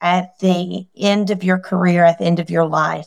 at 0.00 0.38
the 0.40 0.86
end 0.96 1.30
of 1.30 1.42
your 1.42 1.58
career, 1.58 2.04
at 2.04 2.18
the 2.18 2.24
end 2.24 2.38
of 2.38 2.50
your 2.50 2.66
life, 2.66 3.06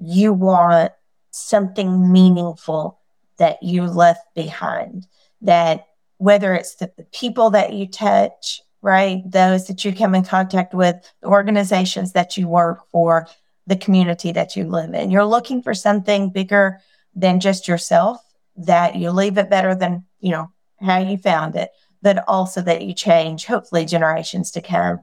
you 0.00 0.32
want 0.32 0.92
something 1.30 2.12
meaningful 2.12 3.00
that 3.38 3.62
you 3.62 3.84
left 3.84 4.34
behind. 4.34 5.06
That 5.42 5.86
whether 6.18 6.54
it's 6.54 6.76
the, 6.76 6.92
the 6.96 7.04
people 7.04 7.50
that 7.50 7.72
you 7.72 7.86
touch, 7.86 8.60
right? 8.82 9.22
Those 9.26 9.66
that 9.66 9.84
you 9.84 9.94
come 9.94 10.14
in 10.14 10.24
contact 10.24 10.74
with, 10.74 10.96
the 11.20 11.28
organizations 11.28 12.12
that 12.12 12.36
you 12.36 12.48
work 12.48 12.88
for, 12.90 13.26
the 13.66 13.76
community 13.76 14.32
that 14.32 14.56
you 14.56 14.64
live 14.64 14.94
in. 14.94 15.10
You're 15.10 15.24
looking 15.24 15.62
for 15.62 15.74
something 15.74 16.30
bigger 16.30 16.80
than 17.14 17.40
just 17.40 17.66
yourself, 17.66 18.18
that 18.56 18.96
you 18.96 19.10
leave 19.10 19.38
it 19.38 19.50
better 19.50 19.74
than, 19.74 20.04
you 20.20 20.30
know, 20.30 20.50
how 20.80 20.98
you 20.98 21.16
found 21.16 21.56
it, 21.56 21.70
but 22.02 22.24
also 22.28 22.62
that 22.62 22.82
you 22.82 22.94
change, 22.94 23.46
hopefully, 23.46 23.84
generations 23.84 24.50
to 24.52 24.62
come. 24.62 25.00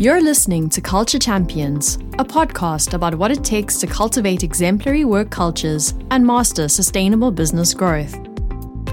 You're 0.00 0.20
listening 0.20 0.68
to 0.68 0.80
Culture 0.80 1.18
Champions, 1.18 1.96
a 2.20 2.24
podcast 2.24 2.94
about 2.94 3.16
what 3.16 3.32
it 3.32 3.42
takes 3.42 3.78
to 3.78 3.88
cultivate 3.88 4.44
exemplary 4.44 5.04
work 5.04 5.28
cultures 5.28 5.92
and 6.12 6.24
master 6.24 6.68
sustainable 6.68 7.32
business 7.32 7.74
growth. 7.74 8.14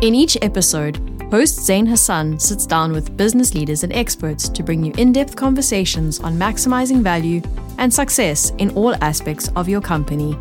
In 0.02 0.16
each 0.16 0.36
episode, 0.41 0.98
host 1.30 1.63
Zain 1.63 1.86
Hasan 1.86 2.40
sits 2.40 2.66
down 2.66 2.91
with 2.91 3.16
business 3.16 3.54
leaders 3.54 3.84
and 3.84 3.94
experts 3.94 4.49
to 4.49 4.63
bring 4.63 4.84
you 4.84 4.94
in 4.98 5.12
depth 5.12 5.36
conversations 5.36 6.20
on 6.22 6.40
maximizing 6.40 7.04
value 7.04 7.40
and 7.77 7.94
success 7.94 8.49
in 8.58 8.72
all 8.72 8.96
aspects 9.04 9.52
of 9.55 9.70
your 9.70 9.82
company. 9.82 10.35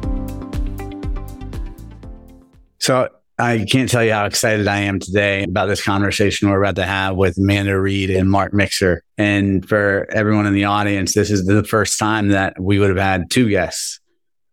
So, 2.78 3.10
I 3.38 3.66
can't 3.68 3.90
tell 3.90 4.04
you 4.04 4.12
how 4.12 4.26
excited 4.26 4.68
I 4.68 4.80
am 4.80 5.00
today 5.00 5.42
about 5.42 5.66
this 5.66 5.82
conversation 5.82 6.48
we're 6.48 6.62
about 6.62 6.76
to 6.76 6.84
have 6.84 7.16
with 7.16 7.36
Amanda 7.36 7.78
Reed 7.80 8.10
and 8.10 8.30
Mark 8.30 8.54
Mixer. 8.54 9.02
And 9.18 9.68
for 9.68 10.06
everyone 10.12 10.46
in 10.46 10.54
the 10.54 10.66
audience, 10.66 11.14
this 11.14 11.32
is 11.32 11.44
the 11.44 11.64
first 11.64 11.98
time 11.98 12.28
that 12.28 12.60
we 12.60 12.78
would 12.78 12.90
have 12.90 12.98
had 12.98 13.30
two 13.30 13.48
guests. 13.48 13.98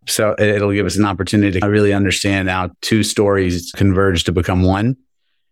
So 0.07 0.35
it'll 0.39 0.71
give 0.71 0.87
us 0.87 0.97
an 0.97 1.05
opportunity 1.05 1.59
to 1.59 1.67
really 1.67 1.93
understand 1.93 2.49
how 2.49 2.71
two 2.81 3.03
stories 3.03 3.71
converge 3.75 4.23
to 4.23 4.31
become 4.31 4.63
one. 4.63 4.97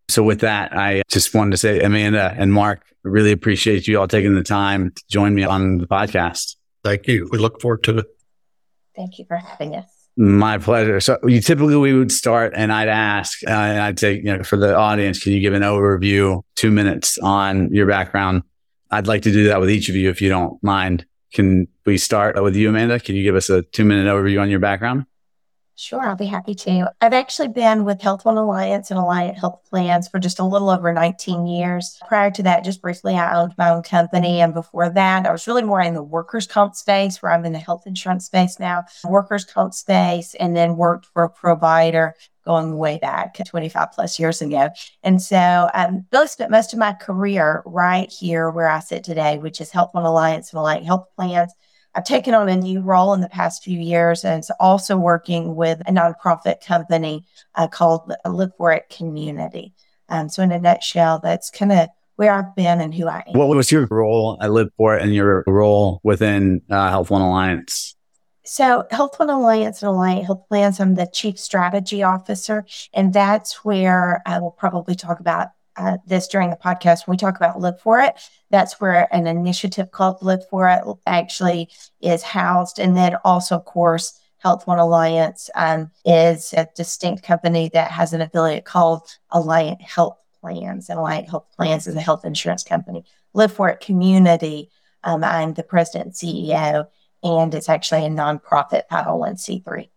So 0.08 0.24
with 0.24 0.40
that, 0.40 0.76
I 0.76 1.04
just 1.08 1.36
wanted 1.36 1.52
to 1.52 1.58
say, 1.58 1.82
Amanda 1.82 2.34
and 2.36 2.52
Mark, 2.52 2.84
really 3.04 3.32
appreciate 3.32 3.88
you 3.88 4.00
all 4.00 4.08
taking 4.08 4.34
the 4.34 4.44
time 4.44 4.90
to 4.90 5.04
join 5.08 5.36
me 5.36 5.44
on 5.44 5.78
the 5.78 5.86
podcast. 5.86 6.56
Thank 6.84 7.08
you. 7.08 7.30
We 7.32 7.38
look 7.38 7.62
forward 7.62 7.84
to 7.84 8.00
it. 8.00 8.08
Thank 8.96 9.20
you 9.20 9.26
for 9.28 9.38
having 9.38 9.76
us. 9.76 9.99
My 10.22 10.58
pleasure. 10.58 11.00
So 11.00 11.18
you 11.24 11.40
typically 11.40 11.78
we 11.78 11.94
would 11.94 12.12
start 12.12 12.52
and 12.54 12.74
I'd 12.74 12.90
ask, 12.90 13.42
uh, 13.48 13.52
and 13.52 13.80
I'd 13.80 13.98
say, 13.98 14.16
you 14.16 14.36
know, 14.36 14.44
for 14.44 14.58
the 14.58 14.76
audience, 14.76 15.24
can 15.24 15.32
you 15.32 15.40
give 15.40 15.54
an 15.54 15.62
overview, 15.62 16.42
two 16.58 16.72
minutes 16.72 17.18
on 17.20 17.74
your 17.74 17.88
background? 17.88 18.44
I'd 18.92 19.08
like 19.08 19.22
to 19.22 19.32
do 19.32 19.48
that 19.48 19.62
with 19.62 19.70
each 19.70 19.88
of 19.88 19.96
you 19.96 20.10
if 20.10 20.22
you 20.22 20.28
don't 20.28 20.62
mind. 20.62 21.06
Can 21.32 21.70
we 21.86 21.98
start 21.98 22.42
with 22.44 22.54
you, 22.58 22.68
Amanda? 22.68 23.00
Can 23.00 23.16
you 23.16 23.24
give 23.24 23.36
us 23.36 23.50
a 23.50 23.62
two 23.62 23.86
minute 23.86 24.14
overview 24.14 24.42
on 24.42 24.50
your 24.50 24.60
background? 24.60 25.06
Sure, 25.82 26.02
I'll 26.02 26.18
be 26.18 26.26
happy 26.26 26.56
to. 26.56 26.92
I've 27.00 27.14
actually 27.14 27.48
been 27.48 27.86
with 27.86 28.02
Health 28.02 28.26
One 28.26 28.36
Alliance 28.36 28.92
and 28.92 29.00
Alliant 29.00 29.40
Health 29.40 29.62
Plans 29.70 30.10
for 30.10 30.20
just 30.20 30.38
a 30.38 30.44
little 30.44 30.70
over 30.70 30.92
19 30.92 31.48
years. 31.48 31.98
Prior 32.06 32.30
to 32.32 32.44
that, 32.44 32.66
just 32.66 32.82
briefly, 32.82 33.16
I 33.16 33.40
owned 33.40 33.54
my 33.58 33.70
own 33.70 33.84
company. 33.84 34.42
And 34.42 34.54
before 34.54 34.90
that, 34.90 35.26
I 35.26 35.32
was 35.32 35.48
really 35.48 35.64
more 35.64 35.80
in 35.80 35.94
the 35.94 36.04
workers' 36.04 36.48
comp 36.48 36.76
space, 36.76 37.22
where 37.22 37.32
I'm 37.32 37.46
in 37.46 37.54
the 37.54 37.60
health 37.60 37.88
insurance 37.88 38.26
space 38.26 38.60
now, 38.60 38.84
workers' 39.06 39.46
comp 39.46 39.74
space, 39.74 40.36
and 40.36 40.54
then 40.54 40.76
worked 40.76 41.06
for 41.06 41.24
a 41.24 41.30
provider 41.30 42.14
going 42.44 42.78
way 42.78 42.98
back 42.98 43.36
25 43.36 43.94
plus 43.94 44.20
years 44.20 44.42
ago. 44.42 44.72
And 45.02 45.22
so 45.22 45.38
I 45.38 45.86
um, 45.86 46.06
really 46.12 46.28
spent 46.28 46.52
most 46.52 46.74
of 46.74 46.80
my 46.80 46.92
career 46.92 47.64
right 47.66 48.12
here 48.12 48.50
where 48.50 48.68
I 48.68 48.82
sit 48.82 49.06
today, 49.06 49.38
which 49.38 49.62
is 49.62 49.72
Health 49.72 49.94
One 49.94 50.04
Alliance 50.04 50.52
and 50.52 50.60
Alliant 50.60 50.84
Health 50.84 51.06
Plans. 51.16 51.54
I've 51.96 52.04
taken 52.04 52.34
on 52.34 52.50
a 52.50 52.56
new 52.56 52.82
role 52.82 53.14
in 53.14 53.22
the 53.22 53.30
past 53.30 53.64
few 53.64 53.80
years, 53.80 54.24
and 54.24 54.40
it's 54.40 54.52
also 54.60 54.98
working 54.98 55.56
with 55.56 55.82
a 55.82 55.92
nonprofit 55.92 56.64
company 56.64 57.26
uh, 57.56 57.68
called 57.68 58.14
Live 58.26 58.52
For 58.58 58.72
It 58.72 58.90
Community. 58.90 59.74
Um, 60.08 60.30
so, 60.30 60.44
in 60.44 60.52
a 60.52 60.60
nutshell, 60.60 61.20
that's 61.22 61.50
kind 61.50 61.72
of 61.72 61.90
where 62.16 62.34
I've 62.34 62.56
been 62.56 62.82
and 62.82 62.94
who 62.94 63.08
I 63.08 63.24
am. 63.28 63.34
What 63.34 63.48
was 63.48 63.72
your 63.72 63.88
role 63.90 64.38
at 64.42 64.52
Live 64.52 64.70
For 64.78 64.98
It 64.98 65.02
and 65.02 65.16
your 65.16 65.44
role 65.48 66.00
within 66.04 66.62
uh, 66.70 66.90
Health 66.90 67.10
One 67.10 67.22
Alliance? 67.22 67.96
So, 68.44 68.86
Health 68.92 69.20
One 69.20 69.30
Alliance 69.30 69.82
and 69.82 69.92
Alliant 69.92 70.26
Health 70.26 70.48
Plans, 70.48 70.80
I'm 70.80 70.96
the 70.96 71.08
chief 71.08 71.40
strategy 71.40 72.04
officer, 72.04 72.66
and 72.94 73.14
that's 73.14 73.64
where 73.66 74.22
I 74.26 74.40
will 74.40 74.52
probably 74.52 74.96
talk 74.96 75.20
about 75.20 75.50
uh, 75.76 75.98
this 76.06 76.28
during 76.28 76.50
the 76.50 76.56
podcast 76.56 77.08
when 77.08 77.14
we 77.14 77.18
talk 77.18 77.36
about 77.36 77.60
Live 77.60 77.80
For 77.80 78.00
It. 78.00 78.16
That's 78.52 78.80
where 78.82 79.14
an 79.14 79.28
initiative 79.28 79.92
called 79.92 80.22
Live 80.22 80.48
For 80.50 80.68
It 80.68 80.84
actually 81.06 81.70
is 82.02 82.24
housed. 82.24 82.80
And 82.80 82.96
then 82.98 83.16
also, 83.24 83.56
of 83.56 83.66
course, 83.66 84.20
Health 84.40 84.66
One 84.66 84.80
Alliance 84.80 85.50
um, 85.56 85.92
is 86.06 86.54
a 86.54 86.68
distinct 86.76 87.24
company 87.24 87.70
that 87.74 87.92
has 87.92 88.14
an 88.14 88.22
affiliate 88.22 88.66
called 88.66 89.18
Alliant 89.32 89.82
Health 89.82 90.18
Plans. 90.42 90.90
And 90.90 90.98
Alliant 90.98 91.30
Health 91.30 91.46
Plans 91.56 91.88
is 91.88 91.96
a 91.96 92.02
health 92.02 92.26
insurance 92.26 92.64
company. 92.64 93.04
Live 93.34 93.52
For 93.52 93.70
It 93.70 93.82
Community, 93.82 94.72
um, 95.04 95.24
I'm 95.24 95.54
the 95.54 95.64
president 95.64 96.06
and 96.06 96.14
CEO, 96.14 96.88
and 97.22 97.54
it's 97.54 97.70
actually 97.70 98.06
a 98.06 98.10
nonprofit 98.10 98.84
501c3. 98.92 99.90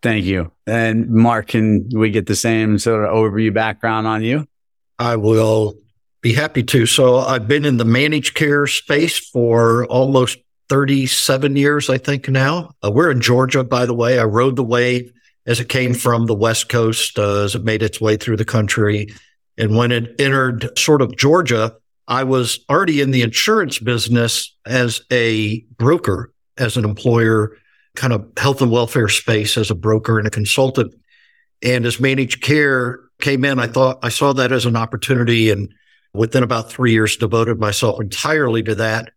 Thank 0.00 0.24
you. 0.24 0.52
And 0.66 1.10
Mark, 1.10 1.48
can 1.48 1.88
we 1.92 2.10
get 2.10 2.26
the 2.26 2.36
same 2.36 2.78
sort 2.78 3.04
of 3.04 3.10
overview 3.10 3.52
background 3.52 4.06
on 4.06 4.22
you? 4.22 4.46
I 4.98 5.16
will 5.16 5.74
be 6.20 6.32
happy 6.32 6.62
to. 6.64 6.86
So 6.86 7.18
I've 7.18 7.48
been 7.48 7.64
in 7.64 7.76
the 7.76 7.84
managed 7.84 8.34
care 8.34 8.66
space 8.66 9.18
for 9.18 9.86
almost 9.86 10.38
37 10.68 11.56
years, 11.56 11.88
I 11.88 11.98
think 11.98 12.28
now. 12.28 12.72
Uh, 12.84 12.90
we're 12.90 13.10
in 13.10 13.20
Georgia, 13.20 13.64
by 13.64 13.86
the 13.86 13.94
way. 13.94 14.18
I 14.18 14.24
rode 14.24 14.56
the 14.56 14.64
wave 14.64 15.12
as 15.46 15.60
it 15.60 15.68
came 15.68 15.94
from 15.94 16.26
the 16.26 16.34
West 16.34 16.68
Coast, 16.68 17.18
uh, 17.18 17.44
as 17.44 17.54
it 17.54 17.64
made 17.64 17.82
its 17.82 18.00
way 18.00 18.16
through 18.16 18.36
the 18.36 18.44
country. 18.44 19.08
And 19.56 19.76
when 19.76 19.92
it 19.92 20.14
entered 20.20 20.76
sort 20.78 21.00
of 21.00 21.16
Georgia, 21.16 21.74
I 22.06 22.24
was 22.24 22.60
already 22.68 23.00
in 23.00 23.10
the 23.10 23.22
insurance 23.22 23.78
business 23.78 24.54
as 24.66 25.02
a 25.10 25.60
broker, 25.76 26.32
as 26.58 26.76
an 26.76 26.84
employer, 26.84 27.56
kind 27.96 28.12
of 28.12 28.26
health 28.36 28.60
and 28.60 28.70
welfare 28.70 29.08
space 29.08 29.56
as 29.56 29.70
a 29.70 29.74
broker 29.74 30.18
and 30.18 30.26
a 30.26 30.30
consultant. 30.30 30.94
And 31.62 31.84
as 31.84 31.98
managed 31.98 32.42
care 32.42 33.00
came 33.20 33.44
in, 33.44 33.58
I 33.58 33.66
thought 33.66 33.98
I 34.02 34.10
saw 34.10 34.32
that 34.34 34.52
as 34.52 34.66
an 34.66 34.76
opportunity 34.76 35.50
and 35.50 35.72
within 36.14 36.42
about 36.42 36.70
three 36.70 36.92
years 36.92 37.16
devoted 37.16 37.58
myself 37.58 38.00
entirely 38.00 38.62
to 38.62 38.74
that. 38.76 39.12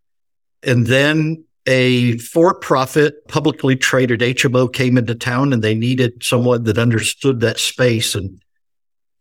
And 0.64 0.88
then 0.88 1.44
a 1.68 2.18
for-profit 2.18 3.28
publicly 3.28 3.76
traded 3.76 4.22
HMO 4.22 4.72
came 4.72 4.98
into 4.98 5.16
town 5.16 5.54
and 5.54 5.64
they 5.64 5.76
needed 5.76 6.24
someone 6.24 6.64
that 6.64 6.78
understood 6.78 7.40
that 7.40 7.60
space. 7.60 8.16
And 8.16 8.42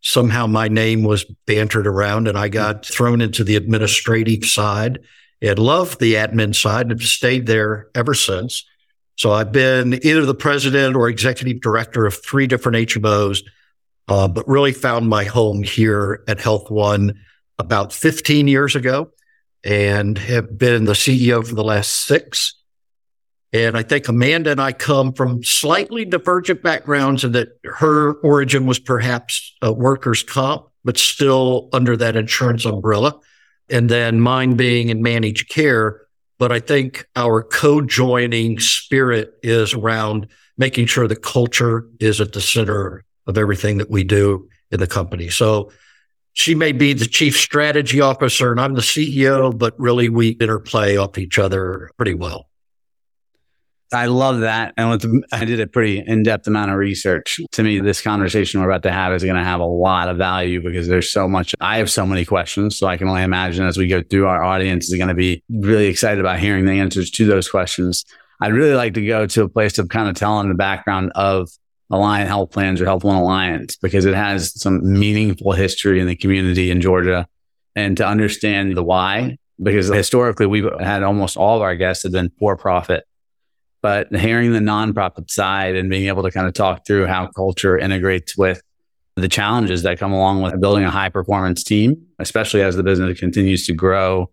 somehow 0.01 0.47
my 0.47 0.67
name 0.67 1.03
was 1.03 1.23
bantered 1.45 1.87
around 1.87 2.27
and 2.27 2.37
I 2.37 2.49
got 2.49 2.85
thrown 2.85 3.21
into 3.21 3.43
the 3.43 3.55
administrative 3.55 4.45
side 4.45 4.99
and 5.41 5.59
loved 5.59 5.99
the 5.99 6.15
admin 6.15 6.55
side 6.55 6.89
and 6.89 6.91
have 6.91 7.07
stayed 7.07 7.45
there 7.45 7.87
ever 7.95 8.13
since. 8.13 8.65
So 9.17 9.31
I've 9.31 9.51
been 9.51 9.93
either 10.05 10.25
the 10.25 10.33
president 10.33 10.95
or 10.95 11.07
executive 11.07 11.61
director 11.61 12.05
of 12.05 12.15
three 12.15 12.47
different 12.47 12.89
HMOs 12.89 13.43
uh, 14.07 14.27
but 14.27 14.47
really 14.47 14.73
found 14.73 15.07
my 15.07 15.23
home 15.23 15.63
here 15.63 16.23
at 16.27 16.39
Health 16.39 16.69
One 16.69 17.19
about 17.61 17.93
15 17.93 18.47
years 18.47 18.75
ago 18.75 19.11
and 19.63 20.17
have 20.17 20.57
been 20.57 20.85
the 20.85 20.93
CEO 20.93 21.47
for 21.47 21.53
the 21.53 21.63
last 21.63 22.05
six. 22.05 22.55
And 23.53 23.77
I 23.77 23.83
think 23.83 24.07
Amanda 24.07 24.49
and 24.49 24.59
I 24.59 24.71
come 24.71 25.13
from 25.13 25.43
slightly 25.43 26.03
divergent 26.03 26.63
backgrounds 26.63 27.23
in 27.23 27.33
that 27.33 27.49
her 27.63 28.13
origin 28.21 28.65
was 28.65 28.79
perhaps 28.79 29.55
a 29.61 29.71
workers' 29.71 30.23
comp, 30.23 30.67
but 30.83 30.97
still 30.97 31.69
under 31.71 31.95
that 31.97 32.15
insurance 32.15 32.65
umbrella. 32.65 33.19
And 33.69 33.89
then 33.89 34.19
mine 34.19 34.55
being 34.55 34.89
in 34.89 35.03
managed 35.03 35.49
care. 35.49 36.01
But 36.39 36.51
I 36.51 36.59
think 36.59 37.05
our 37.15 37.43
co 37.43 37.81
joining 37.81 38.59
spirit 38.59 39.35
is 39.43 39.75
around 39.75 40.27
making 40.57 40.87
sure 40.87 41.07
the 41.07 41.15
culture 41.15 41.87
is 41.99 42.19
at 42.19 42.33
the 42.33 42.41
center 42.41 43.03
of 43.27 43.37
everything 43.37 43.77
that 43.77 43.91
we 43.91 44.03
do 44.03 44.49
in 44.71 44.79
the 44.79 44.87
company. 44.87 45.29
So 45.29 45.71
she 46.33 46.55
may 46.55 46.71
be 46.71 46.93
the 46.93 47.05
chief 47.05 47.37
strategy 47.37 48.01
officer 48.01 48.51
and 48.51 48.59
I'm 48.59 48.73
the 48.73 48.81
CEO, 48.81 49.57
but 49.57 49.77
really 49.79 50.09
we 50.09 50.29
interplay 50.29 50.97
off 50.97 51.17
each 51.17 51.37
other 51.37 51.89
pretty 51.97 52.13
well. 52.13 52.47
I 53.93 54.05
love 54.05 54.39
that. 54.39 54.73
And 54.77 55.25
I 55.33 55.43
did 55.43 55.59
a 55.59 55.67
pretty 55.67 55.99
in 55.99 56.23
depth 56.23 56.47
amount 56.47 56.71
of 56.71 56.77
research. 56.77 57.41
To 57.51 57.63
me, 57.63 57.81
this 57.81 58.01
conversation 58.01 58.61
we're 58.61 58.69
about 58.69 58.83
to 58.83 58.91
have 58.91 59.13
is 59.13 59.23
going 59.23 59.35
to 59.35 59.43
have 59.43 59.59
a 59.59 59.65
lot 59.65 60.07
of 60.07 60.17
value 60.17 60.63
because 60.63 60.87
there's 60.87 61.11
so 61.11 61.27
much. 61.27 61.53
I 61.59 61.77
have 61.77 61.91
so 61.91 62.05
many 62.05 62.23
questions. 62.23 62.77
So 62.77 62.87
I 62.87 62.95
can 62.95 63.09
only 63.09 63.23
imagine 63.23 63.65
as 63.65 63.77
we 63.77 63.87
go 63.87 64.01
through, 64.01 64.27
our 64.27 64.43
audience 64.43 64.89
is 64.89 64.97
going 64.97 65.09
to 65.09 65.13
be 65.13 65.43
really 65.49 65.87
excited 65.87 66.21
about 66.21 66.39
hearing 66.39 66.65
the 66.65 66.71
answers 66.71 67.11
to 67.11 67.25
those 67.25 67.49
questions. 67.49 68.05
I'd 68.41 68.53
really 68.53 68.75
like 68.75 68.93
to 68.93 69.05
go 69.05 69.27
to 69.27 69.43
a 69.43 69.49
place 69.49 69.77
of 69.77 69.89
kind 69.89 70.07
of 70.07 70.15
telling 70.15 70.47
the 70.47 70.55
background 70.55 71.11
of 71.15 71.49
Alliant 71.91 72.27
Health 72.27 72.51
Plans 72.51 72.81
or 72.81 72.85
Health 72.85 73.03
One 73.03 73.15
Alliance 73.15 73.75
because 73.75 74.05
it 74.05 74.13
has 74.13 74.59
some 74.59 74.81
meaningful 74.99 75.51
history 75.51 75.99
in 75.99 76.07
the 76.07 76.15
community 76.15 76.71
in 76.71 76.81
Georgia. 76.81 77.27
And 77.75 77.95
to 77.97 78.05
understand 78.05 78.75
the 78.75 78.83
why 78.83 79.37
because 79.61 79.87
historically 79.87 80.45
we've 80.45 80.67
had 80.79 81.03
almost 81.03 81.37
all 81.37 81.55
of 81.57 81.61
our 81.61 81.75
guests 81.75 82.03
have 82.03 82.11
been 82.11 82.31
for 82.39 82.57
profit. 82.57 83.05
But 83.81 84.13
hearing 84.15 84.53
the 84.53 84.59
nonprofit 84.59 85.29
side 85.29 85.75
and 85.75 85.89
being 85.89 86.07
able 86.07 86.23
to 86.23 86.31
kind 86.31 86.47
of 86.47 86.53
talk 86.53 86.85
through 86.85 87.07
how 87.07 87.27
culture 87.27 87.77
integrates 87.77 88.37
with 88.37 88.61
the 89.15 89.27
challenges 89.27 89.83
that 89.83 89.99
come 89.99 90.13
along 90.13 90.41
with 90.41 90.59
building 90.61 90.83
a 90.83 90.91
high 90.91 91.09
performance 91.09 91.63
team, 91.63 92.05
especially 92.19 92.61
as 92.61 92.75
the 92.75 92.83
business 92.83 93.19
continues 93.19 93.65
to 93.65 93.73
grow. 93.73 94.29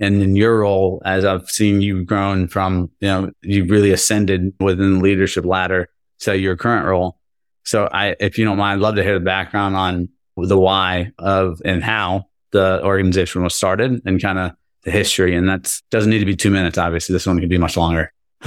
And 0.00 0.22
in 0.22 0.34
your 0.36 0.60
role, 0.60 1.02
as 1.04 1.24
I've 1.24 1.48
seen 1.48 1.80
you 1.80 2.04
grown 2.04 2.48
from, 2.48 2.90
you 3.00 3.08
know, 3.08 3.30
you've 3.42 3.70
really 3.70 3.92
ascended 3.92 4.52
within 4.58 4.94
the 4.94 5.00
leadership 5.00 5.44
ladder 5.44 5.88
to 6.20 6.38
your 6.38 6.56
current 6.56 6.86
role. 6.86 7.18
So 7.64 7.88
I, 7.90 8.14
if 8.20 8.38
you 8.38 8.44
don't 8.44 8.58
mind, 8.58 8.78
I'd 8.78 8.82
love 8.82 8.96
to 8.96 9.02
hear 9.02 9.18
the 9.18 9.24
background 9.24 9.76
on 9.76 10.08
the 10.36 10.58
why 10.58 11.12
of 11.18 11.60
and 11.64 11.82
how 11.82 12.26
the 12.50 12.82
organization 12.84 13.42
was 13.42 13.54
started 13.54 14.02
and 14.04 14.20
kind 14.20 14.38
of 14.38 14.52
the 14.82 14.90
history. 14.90 15.34
And 15.34 15.48
that 15.48 15.72
doesn't 15.90 16.10
need 16.10 16.18
to 16.18 16.26
be 16.26 16.36
two 16.36 16.50
minutes. 16.50 16.78
Obviously, 16.78 17.12
this 17.14 17.26
one 17.26 17.40
can 17.40 17.48
be 17.48 17.58
much 17.58 17.76
longer. 17.76 18.12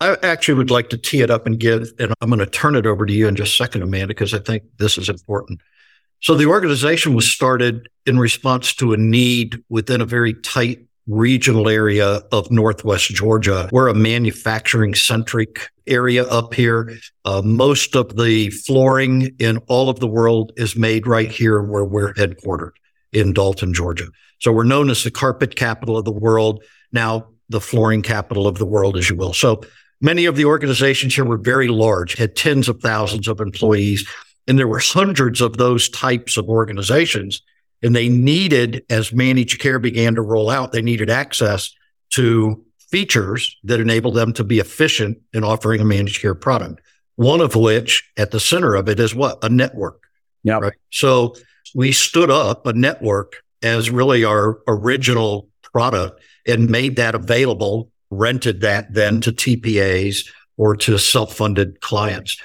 I 0.00 0.16
actually 0.22 0.54
would 0.54 0.70
like 0.70 0.90
to 0.90 0.98
tee 0.98 1.22
it 1.22 1.30
up 1.30 1.44
and 1.46 1.58
give, 1.58 1.90
and 1.98 2.14
I'm 2.20 2.28
going 2.28 2.38
to 2.38 2.46
turn 2.46 2.76
it 2.76 2.86
over 2.86 3.04
to 3.04 3.12
you 3.12 3.26
in 3.26 3.34
just 3.34 3.54
a 3.54 3.56
second, 3.56 3.82
Amanda, 3.82 4.08
because 4.08 4.32
I 4.32 4.38
think 4.38 4.62
this 4.78 4.96
is 4.96 5.08
important. 5.08 5.60
So 6.20 6.34
the 6.34 6.46
organization 6.46 7.14
was 7.14 7.28
started 7.28 7.88
in 8.06 8.18
response 8.18 8.74
to 8.74 8.92
a 8.92 8.96
need 8.96 9.62
within 9.68 10.00
a 10.00 10.04
very 10.04 10.34
tight 10.34 10.87
regional 11.08 11.68
area 11.68 12.22
of 12.32 12.50
Northwest 12.50 13.08
Georgia. 13.08 13.68
We're 13.72 13.88
a 13.88 13.94
manufacturing 13.94 14.94
centric 14.94 15.70
area 15.86 16.24
up 16.28 16.54
here. 16.54 16.98
Uh, 17.24 17.42
most 17.42 17.96
of 17.96 18.16
the 18.16 18.50
flooring 18.50 19.34
in 19.38 19.58
all 19.68 19.88
of 19.88 20.00
the 20.00 20.06
world 20.06 20.52
is 20.56 20.76
made 20.76 21.06
right 21.06 21.30
here 21.30 21.62
where 21.62 21.84
we're 21.84 22.14
headquartered 22.14 22.72
in 23.12 23.32
Dalton, 23.32 23.72
Georgia. 23.72 24.08
So 24.38 24.52
we're 24.52 24.64
known 24.64 24.90
as 24.90 25.02
the 25.02 25.10
carpet 25.10 25.56
capital 25.56 25.96
of 25.96 26.04
the 26.04 26.12
world. 26.12 26.62
Now 26.92 27.28
the 27.48 27.60
flooring 27.60 28.02
capital 28.02 28.46
of 28.46 28.58
the 28.58 28.66
world, 28.66 28.96
as 28.96 29.08
you 29.08 29.16
will. 29.16 29.32
So 29.32 29.62
Many 30.00 30.26
of 30.26 30.36
the 30.36 30.44
organizations 30.44 31.16
here 31.16 31.24
were 31.24 31.38
very 31.38 31.68
large, 31.68 32.16
had 32.16 32.36
tens 32.36 32.68
of 32.68 32.80
thousands 32.80 33.26
of 33.26 33.40
employees, 33.40 34.08
and 34.46 34.58
there 34.58 34.68
were 34.68 34.78
hundreds 34.78 35.40
of 35.40 35.56
those 35.56 35.88
types 35.88 36.36
of 36.36 36.48
organizations. 36.48 37.42
And 37.82 37.94
they 37.94 38.08
needed, 38.08 38.84
as 38.90 39.12
managed 39.12 39.60
care 39.60 39.78
began 39.78 40.14
to 40.16 40.22
roll 40.22 40.50
out, 40.50 40.72
they 40.72 40.82
needed 40.82 41.10
access 41.10 41.72
to 42.10 42.64
features 42.90 43.56
that 43.64 43.80
enabled 43.80 44.14
them 44.14 44.32
to 44.32 44.44
be 44.44 44.58
efficient 44.58 45.18
in 45.32 45.44
offering 45.44 45.80
a 45.80 45.84
managed 45.84 46.20
care 46.20 46.34
product. 46.34 46.80
One 47.16 47.40
of 47.40 47.54
which 47.54 48.10
at 48.16 48.30
the 48.30 48.40
center 48.40 48.74
of 48.74 48.88
it 48.88 48.98
is 48.98 49.14
what? 49.14 49.38
A 49.42 49.48
network. 49.48 50.02
Yeah. 50.42 50.58
Right. 50.58 50.72
So 50.90 51.34
we 51.74 51.92
stood 51.92 52.30
up 52.30 52.66
a 52.66 52.72
network 52.72 53.42
as 53.62 53.90
really 53.90 54.24
our 54.24 54.60
original 54.66 55.48
product 55.62 56.20
and 56.46 56.70
made 56.70 56.96
that 56.96 57.14
available 57.14 57.90
rented 58.10 58.62
that 58.62 58.94
then 58.94 59.20
to 59.20 59.32
TPAs 59.32 60.26
or 60.56 60.76
to 60.76 60.98
self 60.98 61.34
funded 61.34 61.80
clients. 61.80 62.36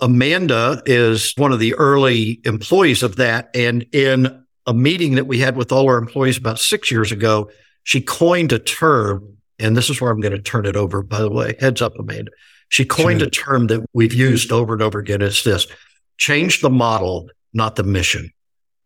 Amanda 0.00 0.82
is 0.84 1.32
one 1.36 1.52
of 1.52 1.58
the 1.58 1.74
early 1.74 2.40
employees 2.44 3.02
of 3.02 3.16
that. 3.16 3.50
And 3.54 3.86
in 3.92 4.44
a 4.66 4.74
meeting 4.74 5.14
that 5.14 5.26
we 5.26 5.38
had 5.38 5.56
with 5.56 5.72
all 5.72 5.88
our 5.88 5.98
employees 5.98 6.36
about 6.36 6.58
six 6.58 6.90
years 6.90 7.12
ago, 7.12 7.50
she 7.84 8.00
coined 8.00 8.52
a 8.52 8.58
term. 8.58 9.36
And 9.58 9.76
this 9.76 9.88
is 9.88 10.00
where 10.00 10.10
I'm 10.10 10.20
going 10.20 10.34
to 10.34 10.42
turn 10.42 10.66
it 10.66 10.76
over, 10.76 11.02
by 11.02 11.20
the 11.20 11.30
way. 11.30 11.54
Heads 11.58 11.80
up, 11.80 11.98
Amanda. 11.98 12.30
She 12.68 12.84
coined 12.84 13.22
a 13.22 13.30
term 13.30 13.68
that 13.68 13.86
we've 13.92 14.12
used 14.12 14.50
over 14.50 14.72
and 14.72 14.82
over 14.82 14.98
again. 14.98 15.22
It's 15.22 15.44
this 15.44 15.66
change 16.18 16.60
the 16.60 16.70
model, 16.70 17.28
not 17.54 17.76
the 17.76 17.84
mission. 17.84 18.30